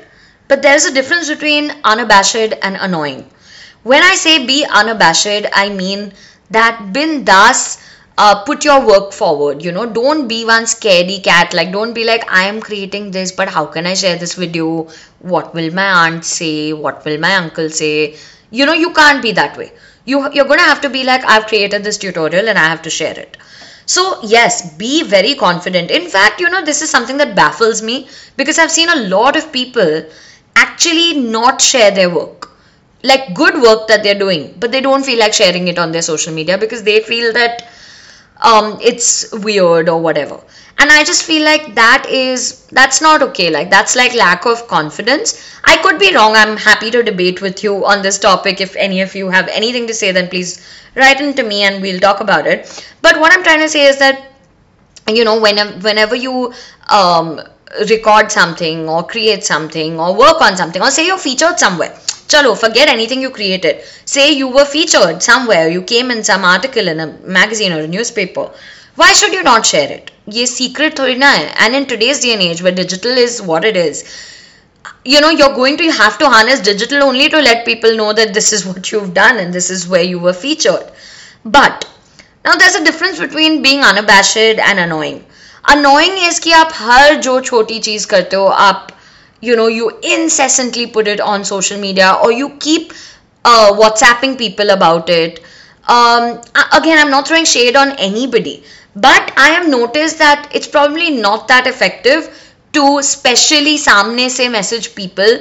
but 0.48 0.62
there's 0.64 0.86
a 0.86 0.94
difference 0.94 1.28
between 1.30 1.72
unabashed 1.84 2.54
and 2.64 2.78
annoying 2.80 3.30
when 3.84 4.02
I 4.04 4.16
say 4.16 4.46
be 4.46 4.66
unabashed, 4.66 5.46
I 5.54 5.70
mean 5.70 6.14
that 6.52 6.80
bindas 6.94 7.82
uh, 8.18 8.44
put 8.44 8.64
your 8.64 8.86
work 8.86 9.12
forward. 9.14 9.64
You 9.64 9.72
know 9.72 9.86
don't 9.86 10.28
be 10.28 10.46
one 10.46 10.64
scaredy 10.66 11.24
cat. 11.24 11.54
Like 11.54 11.72
don't 11.72 11.94
be 11.94 12.04
like 12.06 12.26
i 12.32 12.44
am 12.44 12.62
creating 12.62 13.12
this 13.12 13.32
but 13.32 13.50
how 13.50 13.66
can 13.66 13.88
i 13.88 13.94
share 13.94 14.18
this 14.18 14.36
video 14.36 14.88
what 15.20 15.54
will 15.54 15.72
my 15.74 15.88
aunt 16.06 16.26
say? 16.26 16.74
What 16.74 17.04
will 17.06 17.20
my 17.20 17.36
uncle 17.36 17.70
say? 17.70 18.16
You 18.52 18.66
know 18.66 18.74
you 18.74 18.92
can't 18.94 19.22
be 19.22 19.32
that 19.34 19.58
way. 19.58 19.72
You 20.06 20.32
you're 20.34 20.48
to 20.48 20.70
have 20.72 20.82
to 20.82 20.90
be 20.90 21.04
like 21.04 21.26
i've 21.26 21.48
created 21.48 21.84
this 21.84 21.98
tutorial 21.98 22.48
and 22.50 22.58
i 22.58 22.68
have 22.68 22.82
to 22.84 22.90
share 22.90 23.18
it. 23.20 23.38
So 23.86 24.20
yes 24.24 24.76
be 24.78 25.04
very 25.04 25.36
confident. 25.36 25.92
In 25.92 26.10
fact 26.10 26.40
you 26.40 26.50
know 26.50 26.64
this 26.64 26.82
is 26.82 26.90
something 26.90 27.18
that 27.18 27.36
baffles 27.36 27.82
me 27.82 28.08
because 28.38 28.60
i've 28.60 28.72
seen 28.80 28.90
a 28.90 29.02
lot 29.18 29.36
of 29.36 29.52
people 29.52 30.04
actually 30.56 31.14
not 31.20 31.60
share 31.62 31.92
their 31.92 32.10
work 32.10 32.53
like 33.04 33.34
good 33.34 33.62
work 33.62 33.88
that 33.88 34.04
they're 34.04 34.20
doing, 34.20 34.56
but 34.60 34.72
they 34.72 34.82
don't 34.82 35.04
feel 35.06 35.20
like 35.20 35.34
sharing 35.34 35.68
it 35.68 35.78
on 35.78 35.92
their 35.92 36.02
social 36.02 36.34
media 36.34 36.58
because 36.58 36.84
they 36.84 37.02
feel 37.02 37.34
that 37.34 37.70
um, 38.42 38.78
it's 38.82 39.32
weird 39.34 39.90
or 39.90 40.02
whatever. 40.02 40.40
And 40.80 40.92
I 40.92 41.04
just 41.04 41.24
feel 41.24 41.46
like 41.46 41.76
that 41.76 42.08
is 42.10 42.66
that's 42.68 43.02
not 43.02 43.22
okay. 43.22 43.50
Like 43.52 43.70
that's 43.70 43.96
like 43.96 44.14
lack 44.16 44.46
of 44.46 44.68
confidence. 44.68 45.40
I 45.64 45.78
could 45.78 46.00
be 46.00 46.14
wrong. 46.16 46.36
I'm 46.36 46.58
happy 46.58 46.92
to 46.92 47.04
debate 47.04 47.42
with 47.42 47.64
you 47.64 47.86
on 47.86 48.02
this 48.02 48.20
topic. 48.20 48.60
If 48.60 48.76
any 48.76 49.02
of 49.02 49.16
you 49.16 49.30
have 49.30 49.48
anything 49.50 49.88
to 49.88 49.94
say, 49.94 50.12
then 50.12 50.30
please 50.30 50.66
write 50.96 51.22
into 51.22 51.44
me 51.44 51.64
and 51.64 51.82
we'll 51.82 52.00
talk 52.00 52.20
about 52.22 52.48
it. 52.48 52.68
But 53.02 53.20
what 53.20 53.32
I'm 53.32 53.44
trying 53.44 53.62
to 53.62 53.70
say 53.70 53.86
is 53.88 54.00
that 54.00 54.30
you 55.08 55.24
know 55.24 55.40
whenever 55.40 55.72
whenever 55.80 56.16
you 56.16 56.54
um, 56.90 57.40
record 57.90 58.32
something 58.32 58.88
or 58.90 59.04
create 59.06 59.44
something 59.44 60.00
or 60.00 60.16
work 60.16 60.42
on 60.42 60.56
something 60.58 60.82
or 60.82 60.92
say 60.92 61.06
you're 61.08 61.18
featured 61.18 61.60
somewhere 61.60 61.98
चलो 62.30 62.54
forget 62.56 62.90
anything 62.90 63.24
you 63.24 63.30
created 63.30 63.82
so 64.08 64.28
you 64.28 64.50
were 64.52 64.64
featured 64.66 65.20
somewhere 65.22 65.72
you 65.72 65.82
came 65.90 66.12
in 66.12 66.22
some 66.24 66.46
article 66.46 66.90
in 66.90 67.02
magazine 67.38 67.74
और 67.74 67.88
newspaper 68.14 68.52
why 69.00 69.14
should 69.16 69.34
you 69.34 69.42
not 69.46 69.66
share 69.66 69.92
it 69.92 70.12
ये 70.30 70.46
secret 70.48 70.98
थोड़ी 71.00 71.16
ना 71.16 71.30
है. 71.30 71.66
And 71.66 71.76
in 71.76 71.84
today's 71.86 72.22
day 72.22 72.30
and 72.30 72.42
age 72.42 72.62
व 72.64 72.70
digital 72.76 73.18
is 73.18 73.42
what 73.44 73.66
it 73.66 73.78
is 73.78 74.04
you 75.08 75.20
know 75.22 75.30
you 75.30 75.46
are 75.46 75.54
going 75.54 75.78
to 75.78 75.90
have 76.02 76.18
to 76.20 76.28
harness 76.30 76.62
digital 76.62 77.02
only 77.02 77.28
to 77.30 77.40
let 77.40 77.66
people 77.66 77.96
know 77.98 78.12
that 78.14 78.34
this 78.34 78.54
is 78.54 78.68
what 78.68 78.94
you 78.94 79.00
done 79.18 79.40
and 79.40 79.54
this 79.54 79.72
is 79.72 79.88
way 79.90 80.02
you 80.04 80.20
were 80.20 80.34
featured 80.42 81.50
but 81.50 81.86
now 82.46 82.56
there 82.56 82.76
a 82.76 82.84
difference 82.84 83.20
between 83.20 83.62
being 83.62 83.84
unabashed 83.84 84.60
and 84.60 84.80
annoying 84.80 85.20
annoying 85.72 86.18
is 86.28 86.40
की 86.42 86.52
आप 86.52 86.72
हर 86.76 87.16
जो 87.16 87.40
छोटी 87.42 87.80
चीज़ 87.80 88.08
करते 88.08 88.36
हो, 88.36 88.46
आप 88.46 88.88
you 89.48 89.56
know 89.56 89.68
you 89.68 89.90
incessantly 90.02 90.88
put 90.88 91.08
it 91.08 91.20
on 91.20 91.44
social 91.46 91.80
media 91.80 92.14
or 92.24 92.32
you 92.32 92.50
keep 92.60 92.94
uh, 93.46 93.76
whatsapping 93.76 94.38
people 94.38 94.70
about 94.70 95.10
it. 95.10 95.40
Um, 95.88 96.40
again 96.78 96.98
i'm 96.98 97.10
not 97.12 97.28
throwing 97.28 97.44
shade 97.44 97.76
on 97.76 97.90
anybody 98.00 98.64
but 98.96 99.34
i 99.36 99.50
have 99.50 99.68
noticed 99.68 100.18
that 100.20 100.50
it's 100.54 100.68
probably 100.68 101.10
not 101.10 101.50
that 101.50 101.68
effective 101.68 102.30
to 102.78 103.02
specially 103.02 103.74
samne 103.86 104.30
say 104.30 104.48
message 104.48 104.96
people 104.96 105.34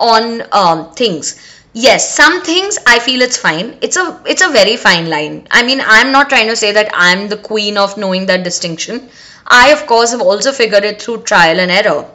on 0.00 0.42
um, 0.52 0.92
things. 0.92 1.34
Yes 1.72 2.08
some 2.14 2.42
things 2.42 2.78
i 2.86 2.98
feel 3.00 3.22
it's 3.22 3.36
fine. 3.36 3.76
It's 3.82 3.96
a 3.96 4.22
it's 4.26 4.42
a 4.42 4.50
very 4.50 4.76
fine 4.76 5.10
line. 5.10 5.48
I 5.50 5.64
mean 5.64 5.80
i'm 5.84 6.12
not 6.12 6.28
trying 6.28 6.48
to 6.48 6.56
say 6.56 6.70
that 6.78 6.90
i'm 6.94 7.28
the 7.28 7.36
queen 7.50 7.76
of 7.76 7.96
knowing 7.98 8.26
that 8.26 8.44
distinction. 8.44 9.08
I 9.46 9.70
of 9.72 9.86
course 9.86 10.12
have 10.12 10.22
also 10.22 10.52
figured 10.52 10.84
it 10.84 11.02
through 11.02 11.22
trial 11.22 11.58
and 11.58 11.70
error 11.72 12.06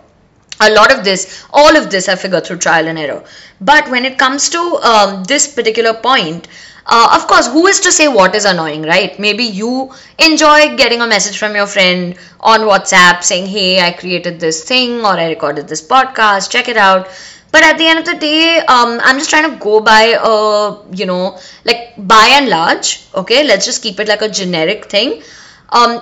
a 0.62 0.70
lot 0.72 0.92
of 0.94 1.04
this 1.04 1.46
all 1.52 1.76
of 1.76 1.90
this 1.90 2.08
i 2.10 2.16
figured 2.16 2.46
through 2.46 2.58
trial 2.58 2.88
and 2.88 2.98
error. 3.00 3.24
But 3.62 3.90
when 3.90 4.06
it 4.06 4.18
comes 4.18 4.50
to 4.50 4.60
um, 4.60 5.24
this 5.26 5.48
particular 5.54 5.94
point 5.94 6.48
uh, 6.86 7.18
of 7.18 7.28
course 7.28 7.48
who 7.48 7.66
is 7.68 7.80
to 7.82 7.92
say 7.92 8.08
what 8.08 8.36
is 8.36 8.46
annoying 8.46 8.84
right? 8.84 9.18
Maybe 9.20 9.44
you 9.44 9.92
enjoy 10.20 10.76
getting 10.76 11.02
a 11.02 11.08
message 11.08 11.38
from 11.38 11.56
your 11.56 11.68
friend 11.68 12.16
on 12.40 12.62
whatsapp 12.62 13.24
saying 13.24 13.48
hey 13.48 13.80
i 13.82 13.92
created 13.92 14.40
this 14.40 14.64
thing 14.66 15.00
or 15.02 15.14
i 15.26 15.30
recorded 15.30 15.68
this 15.68 15.86
podcast. 15.88 16.50
Check 16.50 16.68
it 16.70 16.78
out. 16.78 17.08
But 17.52 17.64
at 17.64 17.78
the 17.78 17.86
end 17.86 18.00
of 18.00 18.06
the 18.06 18.16
day 18.16 18.60
um, 18.60 19.00
i'm 19.04 19.18
just 19.20 19.30
trying 19.30 19.50
to 19.50 19.58
go 19.58 19.80
by 19.80 20.18
a 20.32 20.96
you 20.96 21.06
know 21.06 21.38
like 21.66 21.94
by 21.98 22.28
and 22.34 22.50
large 22.50 23.06
okay? 23.16 23.44
Let's 23.44 23.66
just 23.66 23.82
keep 23.82 24.00
it 24.00 24.08
like 24.08 24.22
a 24.22 24.30
generic 24.30 24.86
thing 24.90 25.22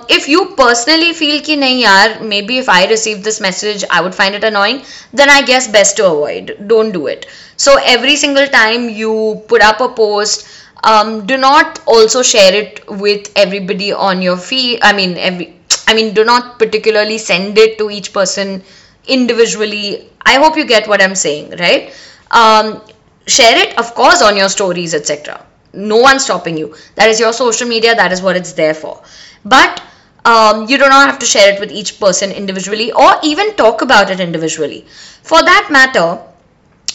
if 0.08 0.28
you 0.28 0.54
personally 0.56 1.12
feel 1.12 1.40
ki 1.42 1.56
nahi 1.56 1.82
yaar, 1.82 2.20
maybe 2.32 2.58
if 2.58 2.68
I 2.68 2.86
receive 2.86 3.22
this 3.24 3.40
message, 3.40 3.84
I 3.90 4.00
would 4.02 4.14
find 4.14 4.34
it 4.34 4.44
annoying, 4.44 4.82
then 5.12 5.30
I 5.30 5.42
guess 5.42 5.68
best 5.68 5.96
to 5.96 6.06
avoid. 6.06 6.56
Don't 6.66 6.92
do 6.92 7.06
it. 7.06 7.26
So 7.56 7.76
every 7.82 8.16
single 8.16 8.46
time 8.48 8.88
you 8.90 9.42
put 9.48 9.62
up 9.62 9.80
a 9.80 9.88
post, 9.88 10.46
um, 10.84 11.26
do 11.26 11.36
not 11.38 11.80
also 11.86 12.22
share 12.22 12.54
it 12.54 12.84
with 12.88 13.30
everybody 13.36 13.92
on 13.92 14.20
your 14.20 14.36
feed. 14.36 14.80
I 14.82 14.92
mean, 14.92 15.16
every, 15.16 15.54
I 15.86 15.94
mean, 15.94 16.12
do 16.14 16.24
not 16.24 16.58
particularly 16.58 17.18
send 17.18 17.56
it 17.58 17.78
to 17.78 17.90
each 17.90 18.12
person 18.12 18.62
individually. 19.06 20.08
I 20.26 20.34
hope 20.34 20.56
you 20.56 20.64
get 20.66 20.88
what 20.88 21.00
I'm 21.02 21.14
saying, 21.14 21.54
right? 21.58 21.92
Um, 22.30 22.82
share 23.26 23.56
it, 23.58 23.78
of 23.78 23.94
course, 23.94 24.22
on 24.22 24.36
your 24.36 24.48
stories, 24.48 24.94
etc 24.94 25.44
No 25.73 25.97
one's 25.97 26.23
stopping 26.23 26.57
you. 26.57 26.75
That 26.95 27.09
is 27.09 27.19
your 27.19 27.33
social 27.33 27.67
media. 27.67 27.95
That 27.95 28.11
is 28.11 28.21
what 28.21 28.35
it's 28.35 28.53
there 28.53 28.73
for 28.73 29.01
but 29.45 29.81
um, 30.25 30.67
you 30.67 30.77
do 30.77 30.87
not 30.89 31.07
have 31.09 31.19
to 31.19 31.25
share 31.25 31.53
it 31.53 31.59
with 31.59 31.71
each 31.71 31.99
person 31.99 32.31
individually 32.31 32.91
or 32.91 33.15
even 33.23 33.55
talk 33.55 33.81
about 33.81 34.09
it 34.11 34.19
individually. 34.19 34.85
For 35.23 35.41
that 35.41 35.69
matter, 35.71 36.19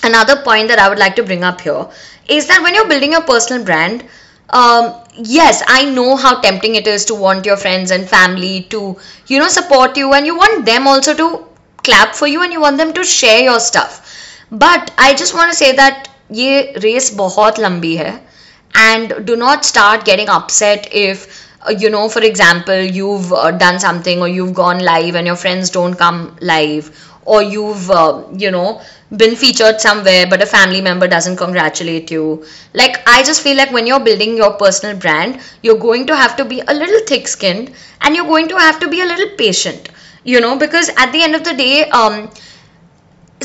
another 0.05 0.43
point 0.43 0.69
that 0.69 0.79
I 0.79 0.89
would 0.89 0.99
like 0.99 1.17
to 1.17 1.23
bring 1.23 1.43
up 1.45 1.61
here 1.61 1.87
is 2.29 2.47
that 2.49 2.63
when 2.63 2.75
you're 2.75 2.89
building 2.89 3.13
your 3.13 3.23
personal 3.23 3.65
brand, 3.65 4.05
um, 4.51 4.95
yes, 5.17 5.63
I 5.67 5.85
know 5.91 6.17
how 6.17 6.41
tempting 6.41 6.75
it 6.75 6.87
is 6.87 7.07
to 7.07 7.15
want 7.15 7.47
your 7.47 7.57
friends 7.57 7.91
and 7.91 8.07
family 8.09 8.67
to, 8.71 8.99
you 9.27 9.39
know, 9.39 9.49
support 9.49 9.97
you 9.97 10.13
and 10.13 10.27
you 10.27 10.37
want 10.37 10.67
them 10.67 10.87
also 10.87 11.15
to 11.15 11.47
clap 11.83 12.15
for 12.15 12.27
you 12.27 12.43
and 12.43 12.53
you 12.53 12.61
want 12.61 12.77
them 12.77 12.93
to 12.93 13.05
share 13.05 13.43
your 13.43 13.61
stuff. 13.61 14.09
But 14.51 14.93
I 14.99 15.15
just 15.15 15.35
want 15.35 15.51
to 15.51 15.57
say 15.57 15.75
that 15.77 16.09
ये 16.33 16.61
race 16.79 17.11
बहुत 17.15 17.59
लंबी 17.61 17.95
है 17.97 18.13
and 18.78 19.26
do 19.26 19.36
not 19.36 19.66
start 19.66 20.06
getting 20.06 20.30
upset 20.30 20.88
if 20.92 21.26
uh, 21.68 21.72
you 21.72 21.90
know 21.90 22.08
for 22.10 22.22
example 22.22 22.80
you've 23.00 23.32
uh, 23.34 23.52
done 23.52 23.80
something 23.80 24.20
or 24.22 24.28
you've 24.28 24.54
gone 24.54 24.80
live 24.80 25.16
and 25.16 25.28
your 25.28 25.36
friends 25.36 25.70
don't 25.70 25.96
come 25.96 26.38
live 26.42 26.92
or 27.26 27.42
you've 27.44 27.90
uh, 27.92 28.24
you 28.38 28.52
know 28.52 28.82
been 29.16 29.36
featured 29.36 29.80
somewhere 29.82 30.26
but 30.30 30.42
a 30.42 30.46
family 30.46 30.82
member 30.82 31.08
doesn't 31.08 31.38
congratulate 31.38 32.12
you. 32.12 32.46
Like 32.74 32.98
i 33.08 33.24
just 33.24 33.42
feel 33.42 33.58
like 33.58 33.72
when 33.72 33.88
you're 33.88 34.00
building 34.08 34.36
your 34.38 34.54
personal 34.54 34.98
brand 34.98 35.40
you're 35.64 35.80
going 35.88 36.08
to 36.08 36.16
have 36.16 36.36
to 36.38 36.46
be 36.46 36.62
a 36.62 36.74
little 36.74 37.02
thick 37.06 37.28
skinned 37.28 37.72
and 38.02 38.16
you're 38.16 38.32
going 38.34 38.48
to 38.50 38.58
have 38.58 38.80
to 38.82 38.90
be 38.90 39.02
a 39.02 39.06
little 39.06 39.30
patient 39.38 39.90
you 40.24 40.40
know 40.42 40.58
because 40.58 40.90
at 40.98 41.12
the 41.12 41.24
end 41.24 41.36
of 41.36 41.44
the 41.44 41.54
day 41.54 41.90
um 41.90 42.30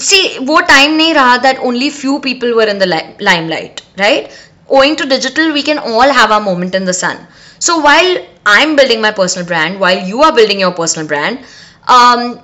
see 0.06 0.22
wo 0.48 0.56
time 0.70 0.92
nahi 1.00 1.12
raha 1.18 1.34
that 1.46 1.58
only 1.70 1.88
few 1.98 2.14
people 2.26 2.50
were 2.58 2.68
in 2.72 2.78
the 2.82 2.88
li- 2.92 3.14
limelight 3.28 3.82
right 4.02 4.36
owing 4.78 4.96
to 4.96 5.06
digital 5.14 5.52
we 5.52 5.62
can 5.62 5.78
all 5.78 6.10
have 6.20 6.30
our 6.30 6.40
moment 6.40 6.74
in 6.74 6.84
the 6.84 6.94
sun 7.04 7.26
so 7.58 7.78
while 7.78 8.26
I'm 8.44 8.74
building 8.74 9.00
my 9.00 9.12
personal 9.12 9.46
brand, 9.46 9.78
while 9.78 10.04
you 10.04 10.20
are 10.22 10.34
building 10.34 10.58
your 10.58 10.72
personal 10.72 11.06
brand, 11.06 11.44
um, 11.86 12.40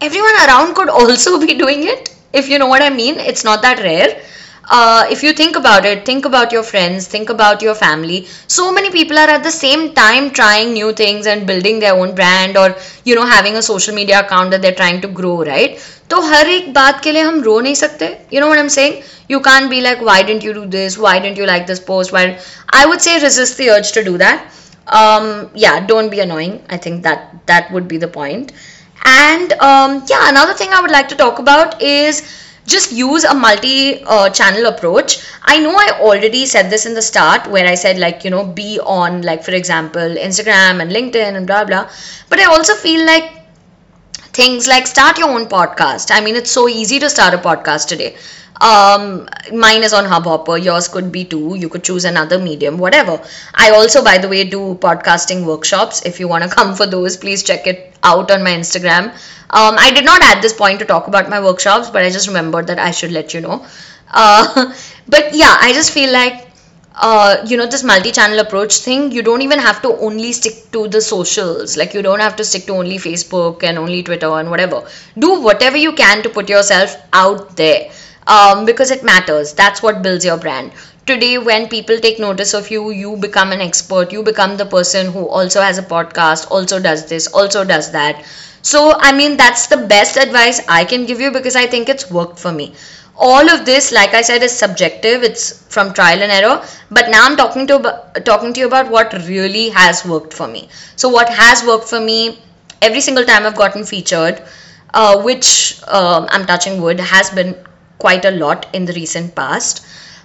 everyone 0.00 0.34
around 0.46 0.74
could 0.74 0.88
also 1.00 1.40
be 1.40 1.54
doing 1.54 1.84
it. 1.84 2.14
If 2.34 2.48
you 2.50 2.58
know 2.58 2.66
what 2.66 2.82
I 2.82 2.90
mean, 2.90 3.16
it's 3.18 3.44
not 3.44 3.62
that 3.62 3.78
rare. 3.80 4.20
Uh, 4.70 5.06
if 5.10 5.22
you 5.22 5.32
think 5.32 5.56
about 5.56 5.86
it, 5.86 6.04
think 6.04 6.26
about 6.26 6.52
your 6.52 6.62
friends, 6.62 7.06
think 7.06 7.30
about 7.30 7.62
your 7.62 7.74
family. 7.74 8.26
So 8.46 8.70
many 8.70 8.90
people 8.90 9.16
are 9.18 9.30
at 9.30 9.42
the 9.42 9.50
same 9.50 9.94
time 9.94 10.30
trying 10.30 10.74
new 10.74 10.92
things 10.92 11.26
and 11.26 11.46
building 11.46 11.78
their 11.78 11.94
own 11.94 12.14
brand 12.14 12.58
or, 12.58 12.76
you 13.04 13.14
know, 13.14 13.24
having 13.24 13.56
a 13.56 13.62
social 13.62 13.94
media 13.94 14.20
account 14.20 14.50
that 14.50 14.60
they're 14.60 14.74
trying 14.74 15.00
to 15.00 15.08
grow, 15.08 15.42
right? 15.42 15.80
तो 16.09 16.19
हर 16.21 16.49
एक 16.49 16.73
बात 16.73 17.03
के 17.03 17.11
लिए 17.11 17.21
हम 17.21 17.41
रो 17.43 17.59
नहीं 17.59 17.75
सकते 17.75 18.05
you 18.33 18.41
know 18.41 18.45
what 18.47 18.57
I 18.57 18.63
am 18.63 18.69
saying 18.77 19.01
you 19.31 19.39
can't 19.39 19.69
be 19.69 19.81
like 19.81 20.01
why 20.07 20.21
didn't 20.21 20.43
you 20.43 20.53
do 20.53 20.65
this 20.65 20.97
why 20.97 21.19
didn't 21.19 21.37
you 21.37 21.45
like 21.49 21.65
this 21.67 21.79
post 21.79 22.11
why 22.15 22.23
i 22.79 22.85
would 22.85 23.01
say 23.01 23.19
resist 23.23 23.57
the 23.57 23.69
urge 23.75 23.91
to 23.97 24.03
do 24.03 24.17
that 24.17 24.51
um 24.87 25.49
yeah 25.63 25.79
don't 25.91 26.09
be 26.15 26.19
annoying 26.19 26.61
i 26.69 26.77
think 26.77 27.03
that 27.03 27.33
that 27.51 27.71
would 27.71 27.87
be 27.87 27.97
the 27.97 28.07
point 28.07 28.51
and 29.05 29.53
um 29.53 30.03
yeah 30.09 30.29
another 30.29 30.53
thing 30.53 30.73
i 30.73 30.81
would 30.81 30.91
like 30.91 31.07
to 31.07 31.15
talk 31.15 31.39
about 31.39 31.81
is 31.81 32.23
just 32.65 32.91
use 32.93 33.23
a 33.25 33.33
multi 33.33 34.03
uh, 34.03 34.29
channel 34.29 34.67
approach 34.67 35.17
i 35.43 35.57
know 35.59 35.75
i 35.75 35.87
already 35.99 36.45
said 36.45 36.69
this 36.69 36.85
in 36.85 36.93
the 36.93 37.01
start 37.01 37.49
where 37.49 37.67
i 37.67 37.75
said 37.75 37.97
like 37.97 38.23
you 38.23 38.29
know 38.29 38.45
be 38.45 38.79
on 38.79 39.21
like 39.21 39.43
for 39.43 39.51
example 39.51 40.15
instagram 40.27 40.81
and 40.81 40.91
linkedin 40.91 41.35
and 41.35 41.47
blah 41.47 41.63
blah 41.63 41.89
but 42.29 42.39
i 42.39 42.45
also 42.45 42.73
feel 42.75 43.05
like 43.05 43.36
things 44.40 44.66
like 44.72 44.86
start 44.86 45.18
your 45.18 45.30
own 45.30 45.46
podcast. 45.46 46.10
I 46.12 46.20
mean, 46.20 46.36
it's 46.36 46.50
so 46.50 46.68
easy 46.68 46.98
to 47.00 47.10
start 47.10 47.34
a 47.34 47.38
podcast 47.38 47.88
today. 47.88 48.16
Um, 48.60 49.28
mine 49.52 49.82
is 49.84 49.92
on 49.92 50.04
Hubhopper. 50.04 50.56
Yours 50.62 50.88
could 50.88 51.12
be 51.12 51.24
too. 51.24 51.54
You 51.56 51.68
could 51.68 51.84
choose 51.84 52.04
another 52.04 52.38
medium, 52.38 52.78
whatever. 52.78 53.20
I 53.54 53.70
also, 53.70 54.02
by 54.02 54.18
the 54.18 54.28
way, 54.28 54.44
do 54.44 54.74
podcasting 54.80 55.44
workshops. 55.44 56.02
If 56.04 56.18
you 56.20 56.28
want 56.28 56.44
to 56.44 56.50
come 56.56 56.74
for 56.74 56.86
those, 56.86 57.16
please 57.16 57.42
check 57.42 57.66
it 57.66 57.94
out 58.02 58.30
on 58.30 58.42
my 58.42 58.50
Instagram. 58.50 59.12
Um, 59.50 59.76
I 59.78 59.90
did 59.94 60.04
not 60.04 60.22
at 60.22 60.40
this 60.42 60.52
point 60.52 60.80
to 60.80 60.84
talk 60.84 61.06
about 61.06 61.30
my 61.30 61.40
workshops, 61.40 61.90
but 61.90 62.04
I 62.04 62.10
just 62.10 62.26
remembered 62.28 62.66
that 62.66 62.78
I 62.78 62.90
should 62.90 63.12
let 63.12 63.32
you 63.34 63.40
know. 63.40 63.64
Uh, 64.10 64.74
but 65.08 65.34
yeah, 65.34 65.56
I 65.60 65.72
just 65.72 65.92
feel 65.92 66.12
like 66.12 66.47
uh, 67.00 67.44
you 67.46 67.56
know 67.56 67.66
this 67.66 67.82
multi-channel 67.84 68.38
approach 68.40 68.76
thing 68.78 69.10
you 69.12 69.22
don't 69.22 69.42
even 69.42 69.58
have 69.58 69.80
to 69.82 69.88
only 69.98 70.32
stick 70.32 70.70
to 70.72 70.88
the 70.88 71.00
socials. 71.00 71.76
Like 71.76 71.94
you 71.94 72.02
don't 72.02 72.20
have 72.20 72.36
to 72.36 72.44
stick 72.44 72.66
to 72.66 72.72
only 72.72 72.98
facebook 72.98 73.62
and 73.62 73.78
only 73.78 74.02
twitter 74.02 74.30
and 74.40 74.50
whatever. 74.50 74.86
Do 75.18 75.40
whatever 75.40 75.76
you 75.76 75.92
can 75.92 76.22
to 76.22 76.28
put 76.28 76.48
yourself 76.48 76.96
out 77.12 77.56
there 77.56 77.90
um, 78.26 78.64
because 78.64 78.90
it 78.90 79.02
matters. 79.04 79.54
That's 79.54 79.82
what 79.82 80.02
builds 80.02 80.24
your 80.24 80.38
brand. 80.38 80.72
Today 81.06 81.38
when 81.38 81.68
people 81.68 81.98
take 81.98 82.18
notice 82.18 82.52
of 82.54 82.70
you 82.70 82.90
you 82.90 83.16
become 83.16 83.52
an 83.52 83.60
expert. 83.60 84.12
You 84.12 84.22
become 84.22 84.56
the 84.56 84.66
person 84.66 85.12
who 85.12 85.26
also 85.28 85.60
has 85.62 85.78
a 85.78 85.82
podcast 85.82 86.50
also 86.50 86.80
does 86.80 87.06
this 87.06 87.26
also 87.28 87.64
does 87.64 87.92
that. 87.92 88.24
So 88.62 88.80
i 88.98 89.12
mean 89.12 89.36
that's 89.36 89.66
the 89.68 89.76
best 89.90 90.16
advice 90.16 90.60
i 90.68 90.84
can 90.84 91.06
give 91.06 91.20
you 91.20 91.30
because 91.30 91.54
i 91.56 91.66
think 91.74 91.88
it's 91.88 92.10
worked 92.10 92.38
for 92.40 92.50
me 92.52 92.74
all 93.18 93.50
of 93.50 93.64
this 93.66 93.90
like 93.92 94.14
i 94.14 94.22
said 94.22 94.42
is 94.42 94.56
subjective. 94.56 95.22
It's 95.22 95.62
from 95.74 95.92
trial 95.92 96.22
and 96.22 96.32
error. 96.32 96.64
But 96.90 97.10
now 97.10 97.24
i'm 97.26 97.36
talking 97.36 97.66
to 97.68 97.78
talking 98.24 98.52
to 98.54 98.60
you 98.60 98.66
about 98.66 98.90
what 98.90 99.12
really 99.28 99.68
has 99.70 100.04
worked 100.04 100.32
for 100.34 100.46
me. 100.48 100.68
So 100.96 101.08
what 101.08 101.28
has 101.28 101.64
worked 101.64 101.88
for 101.88 102.00
me 102.00 102.38
every 102.80 103.00
single 103.00 103.24
time 103.24 103.44
i've 103.44 103.56
gotten 103.56 103.84
featured 103.84 104.42
uh, 104.94 105.20
which 105.22 105.80
uh, 105.86 106.26
i'm 106.30 106.46
touching 106.46 106.80
wood 106.80 107.00
has 107.00 107.30
been 107.30 107.56
quite 107.98 108.24
a 108.24 108.30
lot 108.30 108.66
in 108.72 108.84
the 108.84 108.92
recent 108.92 109.34
past. 109.34 109.84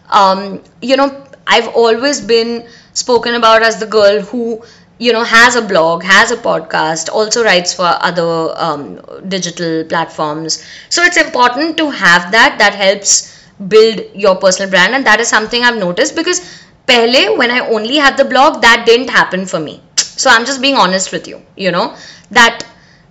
Um, 0.10 0.62
you 0.82 0.96
know 0.98 1.26
i've 1.48 1.68
always 1.70 2.22
been 2.22 2.68
spoken 2.94 3.34
about 3.36 3.64
as 3.64 3.80
the 3.80 3.88
girl 3.88 4.22
who 4.22 4.64
you 5.00 5.12
know 5.14 5.24
has 5.24 5.56
a 5.56 5.62
blog 5.62 6.04
has 6.04 6.32
a 6.32 6.38
podcast 6.38 7.10
also 7.12 7.44
writes 7.44 7.74
for 7.74 7.86
other 8.10 8.54
um, 8.56 9.02
digital 9.28 9.84
platforms. 9.86 10.64
So 10.90 11.04
it's 11.04 11.18
important 11.18 11.78
to 11.78 11.90
have 11.90 12.32
that. 12.32 12.58
That 12.60 12.76
helps 12.76 13.32
build 13.68 14.02
your 14.14 14.36
personal 14.36 14.70
brand. 14.70 14.96
And 14.96 15.06
that 15.06 15.20
is 15.20 15.28
something 15.28 15.64
i've 15.64 15.78
noticed 15.78 16.16
because 16.16 16.42
pehle 16.88 17.38
when 17.38 17.52
i 17.52 17.60
only 17.78 17.96
had 17.98 18.18
the 18.18 18.26
blog 18.26 18.62
that 18.62 18.84
didn't 18.86 19.10
happen 19.10 19.46
for 19.46 19.60
me. 19.60 19.82
So 19.98 20.30
i'm 20.30 20.46
just 20.46 20.62
being 20.62 20.76
honest 20.76 21.12
with 21.12 21.28
you 21.28 21.42
you 21.56 21.72
know 21.72 21.96
that 22.32 22.66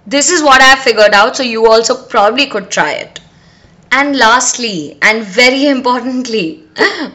this 0.07 0.31
is 0.31 0.43
what 0.43 0.61
i've 0.61 0.81
figured 0.81 1.13
out. 1.15 1.37
So 1.37 1.43
you 1.43 1.67
also 1.71 1.95
probably 2.07 2.47
could 2.47 2.71
try 2.71 2.93
it. 2.93 3.21
And 3.93 4.17
lastly 4.17 4.99
and 5.03 5.23
very 5.25 5.67
importantly 5.77 6.65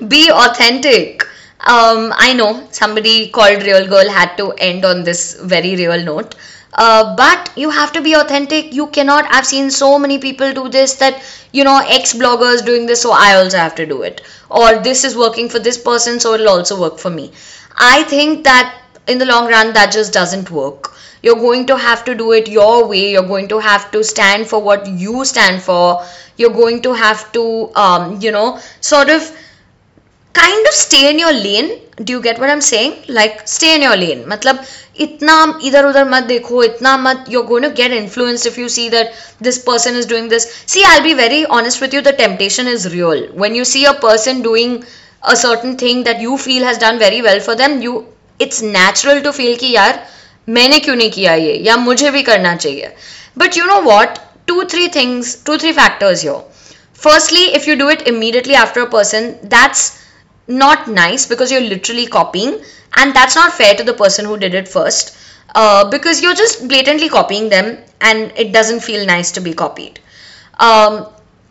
be 0.07 0.29
authentic 0.31 1.23
um, 1.67 2.13
I 2.15 2.33
know 2.33 2.67
somebody 2.71 3.29
called 3.29 3.63
Real 3.63 3.87
Girl 3.87 4.09
had 4.09 4.35
to 4.37 4.51
end 4.53 4.85
on 4.85 5.03
this 5.03 5.39
very 5.41 5.75
real 5.75 6.03
note. 6.03 6.35
Uh, 6.73 7.15
but 7.15 7.51
you 7.55 7.69
have 7.69 7.91
to 7.93 8.01
be 8.01 8.13
authentic. 8.13 8.73
You 8.73 8.87
cannot. 8.87 9.25
I've 9.31 9.45
seen 9.45 9.71
so 9.71 9.97
many 9.97 10.19
people 10.19 10.53
do 10.53 10.69
this 10.69 10.95
that, 10.95 11.21
you 11.51 11.63
know, 11.63 11.81
ex 11.87 12.13
bloggers 12.13 12.63
doing 12.65 12.85
this, 12.85 13.01
so 13.01 13.11
I 13.11 13.35
also 13.35 13.57
have 13.57 13.75
to 13.75 13.85
do 13.85 14.03
it. 14.03 14.21
Or 14.49 14.75
this 14.77 15.03
is 15.03 15.17
working 15.17 15.49
for 15.49 15.59
this 15.59 15.77
person, 15.77 16.19
so 16.19 16.33
it'll 16.35 16.49
also 16.49 16.79
work 16.79 16.99
for 16.99 17.09
me. 17.09 17.31
I 17.77 18.03
think 18.03 18.43
that 18.43 18.79
in 19.07 19.17
the 19.17 19.25
long 19.25 19.47
run, 19.49 19.73
that 19.73 19.91
just 19.91 20.13
doesn't 20.13 20.51
work. 20.51 20.93
You're 21.23 21.35
going 21.35 21.65
to 21.67 21.77
have 21.77 22.05
to 22.05 22.13
do 22.13 22.31
it 22.31 22.47
your 22.47 22.87
way. 22.87 23.11
You're 23.11 23.27
going 23.27 23.47
to 23.49 23.59
have 23.59 23.89
to 23.91 24.03
stand 24.03 24.47
for 24.47 24.61
what 24.61 24.85
you 24.87 25.25
stand 25.25 25.63
for. 25.63 26.05
You're 26.37 26.53
going 26.53 26.81
to 26.83 26.93
have 26.93 27.31
to, 27.31 27.71
um, 27.75 28.21
you 28.21 28.31
know, 28.31 28.59
sort 28.81 29.09
of 29.09 29.31
kind 30.36 30.66
of 30.66 30.74
stay 30.74 31.10
in 31.10 31.18
your 31.18 31.32
lane 31.32 31.68
do 32.04 32.12
you 32.14 32.20
get 32.26 32.38
what 32.38 32.50
i'm 32.50 32.64
saying 32.68 32.92
like 33.08 33.46
stay 33.56 33.74
in 33.76 33.82
your 33.86 33.96
lane 33.96 34.22
matlab 34.32 34.62
itna 35.04 35.36
idhar 35.68 35.82
udhar 35.90 36.04
mat 36.14 36.24
dekho 36.30 36.62
itna 36.68 36.92
mat 37.06 37.28
you're 37.32 37.48
going 37.50 37.66
to 37.68 37.72
get 37.82 37.92
influenced 37.98 38.46
if 38.50 38.56
you 38.62 38.68
see 38.76 38.88
that 38.96 39.12
this 39.46 39.58
person 39.68 40.00
is 40.00 40.08
doing 40.12 40.28
this 40.34 40.46
see 40.72 40.84
i'll 40.88 41.06
be 41.10 41.14
very 41.20 41.42
honest 41.58 41.80
with 41.84 41.94
you 41.96 42.02
the 42.08 42.16
temptation 42.24 42.72
is 42.74 42.88
real 42.96 43.22
when 43.44 43.54
you 43.60 43.66
see 43.74 43.84
a 43.92 43.94
person 44.06 44.42
doing 44.48 44.74
a 45.34 45.36
certain 45.44 45.76
thing 45.84 46.02
that 46.08 46.20
you 46.26 46.36
feel 46.46 46.64
has 46.70 46.82
done 46.86 46.98
very 46.98 47.22
well 47.28 47.40
for 47.48 47.54
them 47.62 47.80
you 47.86 47.94
it's 48.38 48.60
natural 48.80 49.22
to 49.28 49.32
feel 49.38 49.56
कि 49.58 49.74
यार 49.76 50.02
मैंने 50.48 50.78
क्यों 50.84 50.94
नहीं 50.96 51.10
किया 51.10 51.34
ये 51.46 51.56
या 51.66 51.76
मुझे 51.86 52.10
भी 52.10 52.22
करना 52.28 52.54
चाहिए 52.56 52.92
but 53.42 53.56
you 53.58 53.66
know 53.66 53.80
what 53.88 54.18
two 54.50 54.64
three 54.72 54.88
things 54.96 55.34
two 55.48 55.58
three 55.64 55.72
factors 55.80 56.22
here 56.26 56.40
firstly 57.04 57.44
if 57.58 57.68
you 57.68 57.76
do 57.82 57.88
it 57.96 58.06
immediately 58.12 58.56
after 58.62 58.82
a 58.86 58.90
person 58.94 59.28
that's 59.54 59.84
not 60.48 60.88
nice 60.88 61.26
because 61.26 61.50
you're 61.52 61.60
literally 61.60 62.06
copying 62.06 62.60
and 62.96 63.14
that's 63.14 63.36
not 63.36 63.52
fair 63.52 63.74
to 63.74 63.82
the 63.82 63.94
person 63.94 64.24
who 64.24 64.36
did 64.36 64.54
it 64.54 64.68
first 64.68 65.16
uh, 65.54 65.88
because 65.88 66.20
you're 66.22 66.34
just 66.34 66.66
blatantly 66.68 67.08
copying 67.08 67.48
them 67.48 67.78
and 68.00 68.32
it 68.36 68.52
doesn't 68.52 68.80
feel 68.80 69.06
nice 69.06 69.30
to 69.32 69.40
be 69.40 69.52
copied 69.52 70.00
um, 70.58 71.06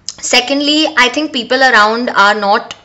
secondly 0.08 0.86
i 0.98 1.08
think 1.10 1.32
people 1.34 1.62
around 1.62 2.10
are 2.10 2.36
not 2.40 2.76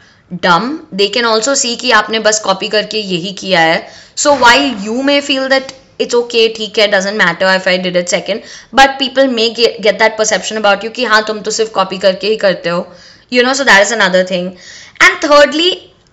dumb 0.40 0.86
they 0.92 1.08
can 1.08 1.24
also 1.24 1.54
see 1.54 1.76
कि 1.80 1.90
आपने 1.96 2.18
बस 2.20 2.40
copy 2.44 2.68
करके 2.68 2.98
यही 2.98 3.32
किया 3.40 3.60
है 3.60 3.76
so 4.16 4.34
while 4.44 4.84
you 4.86 5.02
may 5.02 5.20
feel 5.20 5.48
that 5.48 5.72
it's 5.98 6.14
okay 6.14 6.48
ठीक 6.56 6.78
है 6.78 6.90
doesn't 6.90 7.16
matter 7.16 7.46
if 7.58 7.66
I 7.66 7.76
did 7.78 7.96
it 7.96 8.08
second 8.08 8.42
but 8.72 8.98
people 8.98 9.28
may 9.28 9.52
get, 9.54 9.80
get 9.82 9.98
that 9.98 10.16
perception 10.16 10.58
about 10.62 10.82
you 10.84 10.90
कि 10.96 11.04
हाँ 11.04 11.22
तुम 11.26 11.40
तो 11.40 11.50
सिर्फ 11.50 11.70
कॉपी 11.74 11.98
करके 11.98 12.28
ही 12.28 12.36
करते 12.46 12.68
हो 12.68 12.86
you 13.30 13.44
know 13.46 13.54
so 13.60 13.64
that 13.70 13.82
is 13.86 13.92
another 13.92 14.24
thing 14.24 14.56
and 15.00 15.20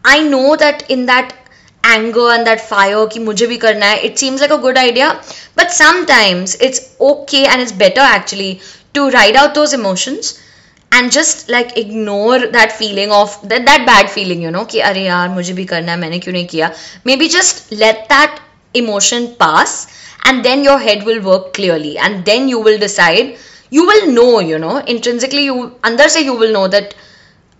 thirdly 0.08 0.26
I 0.26 0.28
know 0.28 0.56
that 0.56 0.90
in 0.90 1.06
that 1.06 1.34
anger 1.84 2.30
and 2.30 2.46
that 2.46 2.60
fire 2.68 3.06
ki 3.06 3.20
mujhe 3.20 3.46
bhi 3.48 3.60
karna 3.60 3.86
hai, 3.86 3.96
it 3.96 4.18
seems 4.18 4.40
like 4.40 4.50
a 4.50 4.58
good 4.58 4.76
idea 4.76 5.22
but 5.54 5.70
sometimes 5.70 6.56
it's 6.60 6.96
okay 7.00 7.46
and 7.46 7.62
it's 7.62 7.72
better 7.72 8.00
actually 8.00 8.60
to 8.94 9.10
write 9.10 9.36
out 9.36 9.54
those 9.54 9.74
emotions 9.74 10.42
and 10.90 11.12
just 11.12 11.48
like 11.50 11.76
ignore 11.76 12.38
that 12.48 12.72
feeling 12.72 13.10
of 13.12 13.48
that, 13.48 13.66
that 13.66 13.86
bad 13.86 14.10
feeling 14.10 14.42
you 14.42 14.50
know 14.50 14.64
ki 14.64 14.82
are 14.82 14.94
yaar 14.94 15.28
mujhe 15.36 15.54
bhi 15.54 15.68
karna 15.68 15.90
hai 15.90 15.96
maine 15.96 16.20
kyun 16.20 16.38
nahi 16.40 16.48
kiya 16.54 16.74
maybe 17.04 17.28
just 17.28 17.72
let 17.72 18.08
that 18.08 18.40
emotion 18.74 19.34
pass 19.36 19.86
and 20.24 20.44
then 20.44 20.64
your 20.64 20.78
head 20.78 21.04
will 21.04 21.20
work 21.20 21.52
clearly 21.54 21.98
and 21.98 22.24
then 22.24 22.48
you 22.48 22.60
will 22.60 22.78
decide 22.78 23.36
you 23.70 23.86
will 23.86 24.06
know 24.12 24.40
you 24.40 24.58
know 24.58 24.78
intrinsically 24.78 25.44
you 25.44 25.74
under 25.82 26.08
say 26.08 26.24
you 26.24 26.34
will 26.34 26.52
know 26.52 26.68
that 26.68 26.94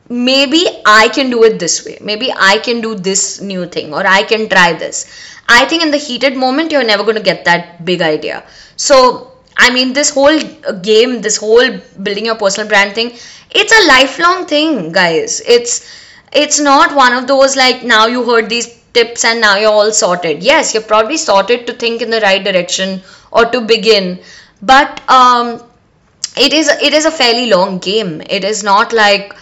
maybe 0.09 0.65
I 0.87 1.09
can 1.09 1.31
do 1.31 1.45
it 1.45 1.59
this 1.59 1.85
way. 1.85 1.99
Maybe 2.01 2.33
I 2.33 2.59
can 2.59 2.81
do 2.81 2.95
this 2.95 3.41
new 3.41 3.67
thing 3.67 3.93
or 3.93 4.07
I 4.07 4.23
can 4.23 4.49
try 4.49 4.73
this. 4.73 5.07
I 5.49 5.65
think 5.67 5.83
in 5.83 5.91
the 5.91 5.97
heated 5.99 6.37
moment, 6.37 6.73
you're 6.73 6.85
never 6.85 7.03
going 7.05 7.17
to 7.17 7.23
get 7.23 7.45
that 7.47 7.85
big 7.85 8.03
idea. 8.03 8.45
So, 8.77 9.33
I 9.57 9.71
mean, 9.71 9.93
this 9.93 10.11
whole 10.11 10.39
game, 10.83 11.21
this 11.23 11.37
whole 11.37 11.79
building 12.03 12.27
your 12.27 12.37
personal 12.37 12.69
brand 12.69 12.95
thing, 12.95 13.13
it's 13.51 13.73
a 13.73 13.89
lifelong 13.89 14.47
thing, 14.47 14.93
guys. 14.93 15.41
It's 15.47 15.87
it's 16.33 16.61
not 16.61 16.95
one 16.95 17.13
of 17.15 17.27
those 17.27 17.57
like 17.57 17.83
now 17.85 18.07
you 18.07 18.23
heard 18.25 18.51
these 18.51 18.69
tips 18.93 19.25
and 19.25 19.41
now 19.41 19.57
you're 19.57 19.73
all 19.73 19.93
sorted. 19.93 20.43
Yes, 20.43 20.75
you're 20.75 20.83
probably 20.83 21.17
sorted 21.17 21.67
to 21.67 21.73
think 21.73 22.03
in 22.03 22.11
the 22.11 22.21
right 22.21 22.45
direction 22.45 23.03
or 23.33 23.47
to 23.47 23.61
begin, 23.63 24.21
but 24.63 25.01
um, 25.11 25.63
it 26.37 26.53
is 26.53 26.69
it 26.69 26.93
is 26.95 27.05
a 27.07 27.11
fairly 27.11 27.47
long 27.51 27.79
game. 27.79 28.21
It 28.29 28.45
is 28.45 28.63
not 28.63 28.93
like 28.93 29.35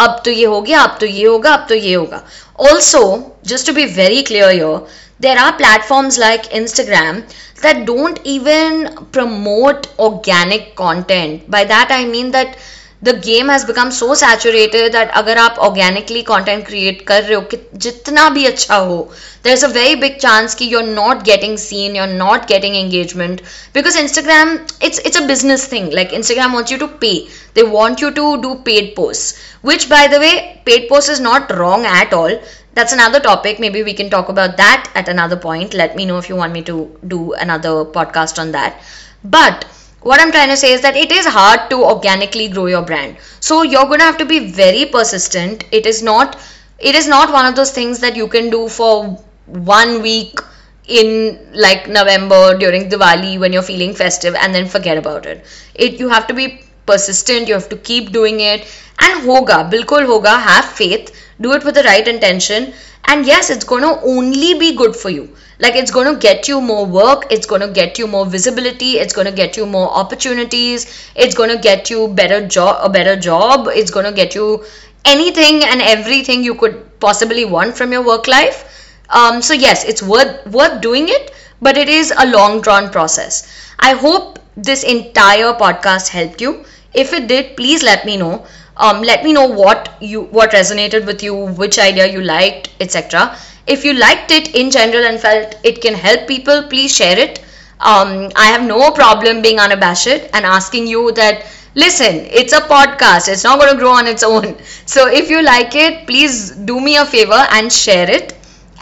अब 0.00 0.20
तो 0.24 0.30
ये 0.30 0.44
हो 0.44 0.60
गया, 0.62 0.80
अब 0.80 0.96
तो 1.00 1.06
ये 1.06 1.26
होगा, 1.26 1.52
अब 1.54 1.66
तो 1.68 1.74
ये 1.74 1.94
होगा। 1.94 2.22
Also 2.70 3.02
just 3.46 3.66
to 3.66 3.72
be 3.74 3.84
very 3.96 4.22
clear 4.22 4.50
your 4.54 4.86
there 5.22 5.38
are 5.38 5.50
platform 5.56 6.08
like 6.18 6.46
Instagram 6.60 7.16
that 7.62 7.84
don't 7.86 8.18
even 8.26 8.86
promote 9.12 9.86
organic 10.00 10.72
content 10.76 11.50
by 11.50 11.64
that 11.72 11.92
I 11.92 12.04
mean 12.06 12.30
that 12.30 12.56
the 13.03 13.15
game 13.25 13.49
has 13.51 13.63
become 13.65 13.89
so 13.95 14.15
saturated 14.15 14.91
that 14.91 15.09
अगर 15.21 15.37
आप 15.37 15.57
ऑर्गेनिकली 15.67 16.21
कंटेंट 16.29 16.65
क्रिएट 16.67 17.01
कर 17.07 17.23
रहे 17.23 17.35
हो 17.35 17.41
कि 17.53 17.57
जितना 17.85 18.29
भी 18.37 18.45
अच्छा 18.45 18.75
हो 18.75 18.97
there 19.43 19.53
is 19.53 19.63
a 19.63 19.67
very 19.73 19.95
big 20.03 20.17
chance 20.19 20.55
कि 20.55 20.73
you 20.73 20.79
are 20.79 20.85
not 20.85 21.23
getting 21.23 21.57
seen 21.65 21.95
you 21.95 22.03
are 22.03 22.13
not 22.23 22.47
getting 22.47 22.75
engagement 22.75 23.41
because 23.75 23.97
Instagram 23.97 24.57
it's 24.83 24.99
it's 24.99 25.17
a 25.17 25.25
business 25.27 25.71
thing 25.71 25.91
like 25.93 26.13
Instagram 26.13 26.53
wants 26.53 26.71
you 26.71 26.77
to 26.77 26.87
पे 27.01 27.13
they 27.55 27.63
want 27.63 28.01
you 28.01 28.11
to 28.11 28.23
do 28.41 28.49
paid 28.63 28.87
posts 28.95 29.39
which 29.61 29.87
by 29.89 30.07
the 30.07 30.19
way 30.19 30.31
paid 30.65 30.87
post 30.89 31.09
is 31.09 31.21
not 31.21 31.53
wrong 31.59 31.85
at 31.85 32.13
all 32.13 32.33
that's 32.73 32.91
another 32.91 33.21
topic 33.21 33.59
maybe 33.59 33.83
we 33.83 33.93
can 33.93 34.09
talk 34.09 34.27
about 34.29 34.57
that 34.57 34.91
at 34.93 35.07
another 35.07 35.37
point 35.37 35.73
let 35.73 35.95
me 35.95 36.05
know 36.05 36.17
if 36.17 36.27
you 36.27 36.35
want 36.35 36.51
me 36.51 36.61
to 36.61 36.77
do 37.07 37.21
another 37.45 37.73
podcast 37.97 38.43
on 38.45 38.51
that 38.51 38.83
but 39.23 39.65
what 40.02 40.20
i'm 40.20 40.32
trying 40.32 40.48
to 40.48 40.56
say 40.56 40.72
is 40.72 40.80
that 40.82 40.96
it 40.96 41.12
is 41.12 41.26
hard 41.26 41.68
to 41.70 41.76
organically 41.84 42.48
grow 42.48 42.66
your 42.66 42.82
brand. 42.82 43.16
So 43.40 43.62
you're 43.62 43.86
going 43.86 43.98
to 44.00 44.04
have 44.04 44.18
to 44.18 44.24
be 44.26 44.50
very 44.52 44.86
persistent. 44.86 45.64
It 45.70 45.86
is 45.86 46.02
not 46.02 46.38
it 46.78 46.94
is 46.94 47.06
not 47.06 47.32
one 47.32 47.46
of 47.46 47.54
those 47.56 47.72
things 47.72 48.00
that 48.00 48.16
you 48.16 48.26
can 48.28 48.48
do 48.50 48.68
for 48.68 49.18
one 49.46 50.00
week 50.02 50.38
in 50.86 51.38
like 51.52 51.88
november 51.88 52.56
during 52.58 52.88
diwali 52.88 53.38
when 53.38 53.52
you're 53.52 53.62
feeling 53.70 53.94
festive 53.94 54.34
and 54.34 54.54
then 54.54 54.66
forget 54.66 54.96
about 54.98 55.26
it. 55.26 55.44
It 55.74 56.00
you 56.00 56.08
have 56.08 56.26
to 56.28 56.34
be 56.34 56.62
persistent. 56.86 57.48
You 57.48 57.54
have 57.54 57.68
to 57.68 57.76
keep 57.76 58.12
doing 58.12 58.40
it. 58.40 58.62
And 58.98 59.22
hoga 59.28 59.58
bilkul 59.70 60.06
hoga 60.12 60.38
have 60.48 60.64
faith. 60.64 61.14
Do 61.40 61.52
it 61.52 61.64
with 61.64 61.74
the 61.74 61.82
right 61.82 62.06
intention. 62.08 62.72
And 63.06 63.26
yes 63.26 63.50
it's 63.50 63.64
going 63.64 63.82
to 63.82 64.00
only 64.02 64.58
be 64.58 64.74
good 64.76 64.96
for 64.96 65.10
you 65.10 65.28
like 65.62 65.74
it's 65.74 65.90
going 65.90 66.12
to 66.12 66.18
get 66.18 66.48
you 66.48 66.60
more 66.60 66.84
work 66.86 67.26
it's 67.30 67.46
going 67.46 67.60
to 67.60 67.68
get 67.68 67.98
you 67.98 68.06
more 68.06 68.26
visibility 68.26 68.92
it's 68.98 69.12
going 69.12 69.26
to 69.26 69.32
get 69.32 69.56
you 69.56 69.66
more 69.66 69.88
opportunities 70.02 70.86
it's 71.14 71.34
going 71.34 71.50
to 71.54 71.58
get 71.58 71.90
you 71.90 72.08
better 72.08 72.46
job 72.46 72.78
a 72.82 72.88
better 72.88 73.16
job 73.16 73.68
it's 73.68 73.90
going 73.90 74.06
to 74.06 74.12
get 74.12 74.34
you 74.34 74.64
anything 75.04 75.62
and 75.64 75.80
everything 75.82 76.42
you 76.44 76.54
could 76.54 76.76
possibly 77.00 77.44
want 77.44 77.76
from 77.76 77.92
your 77.92 78.04
work 78.04 78.26
life. 78.26 78.66
Um, 79.08 79.42
so 79.42 79.54
yes 79.54 79.84
it's 79.84 80.02
worth 80.02 80.46
worth 80.46 80.80
doing 80.80 81.08
it 81.08 81.32
but 81.60 81.76
it 81.76 81.88
is 81.88 82.12
a 82.16 82.26
long 82.26 82.60
drawn 82.60 82.90
process. 82.90 83.48
I 83.78 83.94
hope 83.94 84.38
this 84.56 84.82
entire 84.84 85.52
podcast 85.54 86.08
helped 86.08 86.40
you. 86.40 86.64
If 86.94 87.12
it 87.12 87.28
did 87.28 87.56
please 87.56 87.82
let 87.82 88.04
me 88.04 88.16
know. 88.16 88.46
Um, 88.76 89.02
let 89.02 89.24
me 89.24 89.32
know 89.34 89.46
what 89.46 89.96
you 90.00 90.22
what 90.22 90.52
resonated 90.52 91.04
with 91.06 91.22
you 91.22 91.34
which 91.34 91.78
idea 91.78 92.06
you 92.06 92.22
liked 92.22 92.70
etc 92.80 93.36
if 93.70 93.84
you 93.84 93.92
liked 93.94 94.30
it 94.30 94.54
in 94.54 94.70
general 94.70 95.04
and 95.04 95.20
felt 95.20 95.54
it 95.64 95.80
can 95.82 95.94
help 95.94 96.26
people 96.28 96.64
please 96.68 96.94
share 96.94 97.18
it. 97.18 97.40
Um, 97.80 98.30
i 98.36 98.46
have 98.52 98.62
no 98.66 98.90
problem 98.90 99.40
being 99.42 99.58
unabashed 99.58 100.06
and 100.34 100.44
asking 100.44 100.86
you 100.86 101.12
that 101.12 101.46
listen 101.74 102.16
it's 102.40 102.52
a 102.52 102.60
podcast. 102.60 103.28
It's 103.28 103.44
not 103.44 103.58
going 103.60 103.72
to 103.72 103.78
grow 103.78 103.92
on 103.92 104.06
its 104.06 104.22
own. 104.22 104.56
So 104.86 105.08
if 105.08 105.30
you 105.30 105.42
like 105.42 105.74
it 105.74 106.06
please 106.06 106.50
do 106.72 106.80
me 106.80 106.96
a 106.96 107.04
favor 107.06 107.42
and 107.58 107.72
share 107.72 108.10
it. 108.10 108.34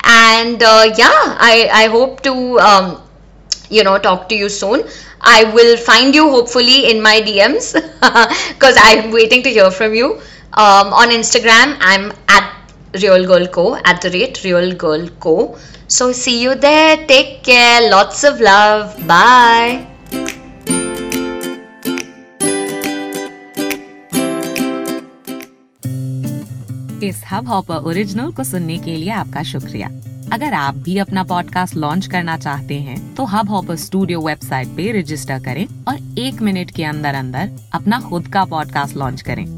And 0.04 0.62
uh, 0.62 0.84
yeah 0.96 1.36
i 1.52 1.68
i 1.82 1.86
hope 1.88 2.22
to 2.22 2.34
um, 2.60 3.02
you 3.70 3.84
know 3.84 3.98
talk 3.98 4.28
to 4.30 4.34
you 4.34 4.48
soon. 4.48 4.84
I 5.20 5.44
will 5.54 5.76
find 5.76 6.14
you 6.14 6.28
hopefully 6.30 6.90
in 6.90 7.02
my 7.02 7.20
DMs 7.20 7.72
because 8.54 8.76
I'm 8.88 9.10
waiting 9.10 9.42
to 9.44 9.50
hear 9.50 9.70
from 9.70 9.94
you. 9.94 10.14
Um, 10.54 10.92
on 10.92 11.08
Instagram, 11.10 11.76
I'm 11.80 12.12
at 12.28 12.44
Real 13.02 13.26
Girl 13.26 13.46
Co. 13.48 13.76
at 13.84 14.00
the 14.00 14.10
rate 14.10 14.42
Real 14.44 14.74
Girl 14.74 15.08
Co. 15.20 15.56
So, 15.88 16.12
see 16.12 16.42
you 16.42 16.54
there. 16.56 16.96
Take 17.06 17.42
care. 17.42 17.90
Lots 17.90 18.24
of 18.24 18.40
love. 18.40 18.96
Bye. 19.06 19.86
इस 27.02 27.22
hub 27.30 27.48
hopper 27.48 27.84
original 27.88 28.30
को 28.32 28.44
सुनने 28.44 28.78
के 28.78 28.96
लिए 28.96 29.10
आपका 29.10 29.42
शुक्रिया 29.42 29.88
अगर 30.32 30.54
आप 30.54 30.74
भी 30.74 30.96
अपना 30.98 31.22
पॉडकास्ट 31.24 31.74
लॉन्च 31.76 32.06
करना 32.06 32.36
चाहते 32.38 32.74
हैं 32.74 32.98
तो 33.14 33.24
हब 33.24 33.50
हॉपर 33.50 33.76
स्टूडियो 33.76 34.20
वेबसाइट 34.20 34.68
पे 34.76 34.90
रजिस्टर 35.00 35.42
करें 35.44 35.66
और 35.88 36.18
एक 36.18 36.42
मिनट 36.42 36.70
के 36.70 36.84
अंदर 36.84 37.14
अंदर 37.14 37.50
अपना 37.74 38.00
खुद 38.00 38.28
का 38.32 38.44
पॉडकास्ट 38.44 38.96
लॉन्च 38.96 39.20
करें 39.20 39.57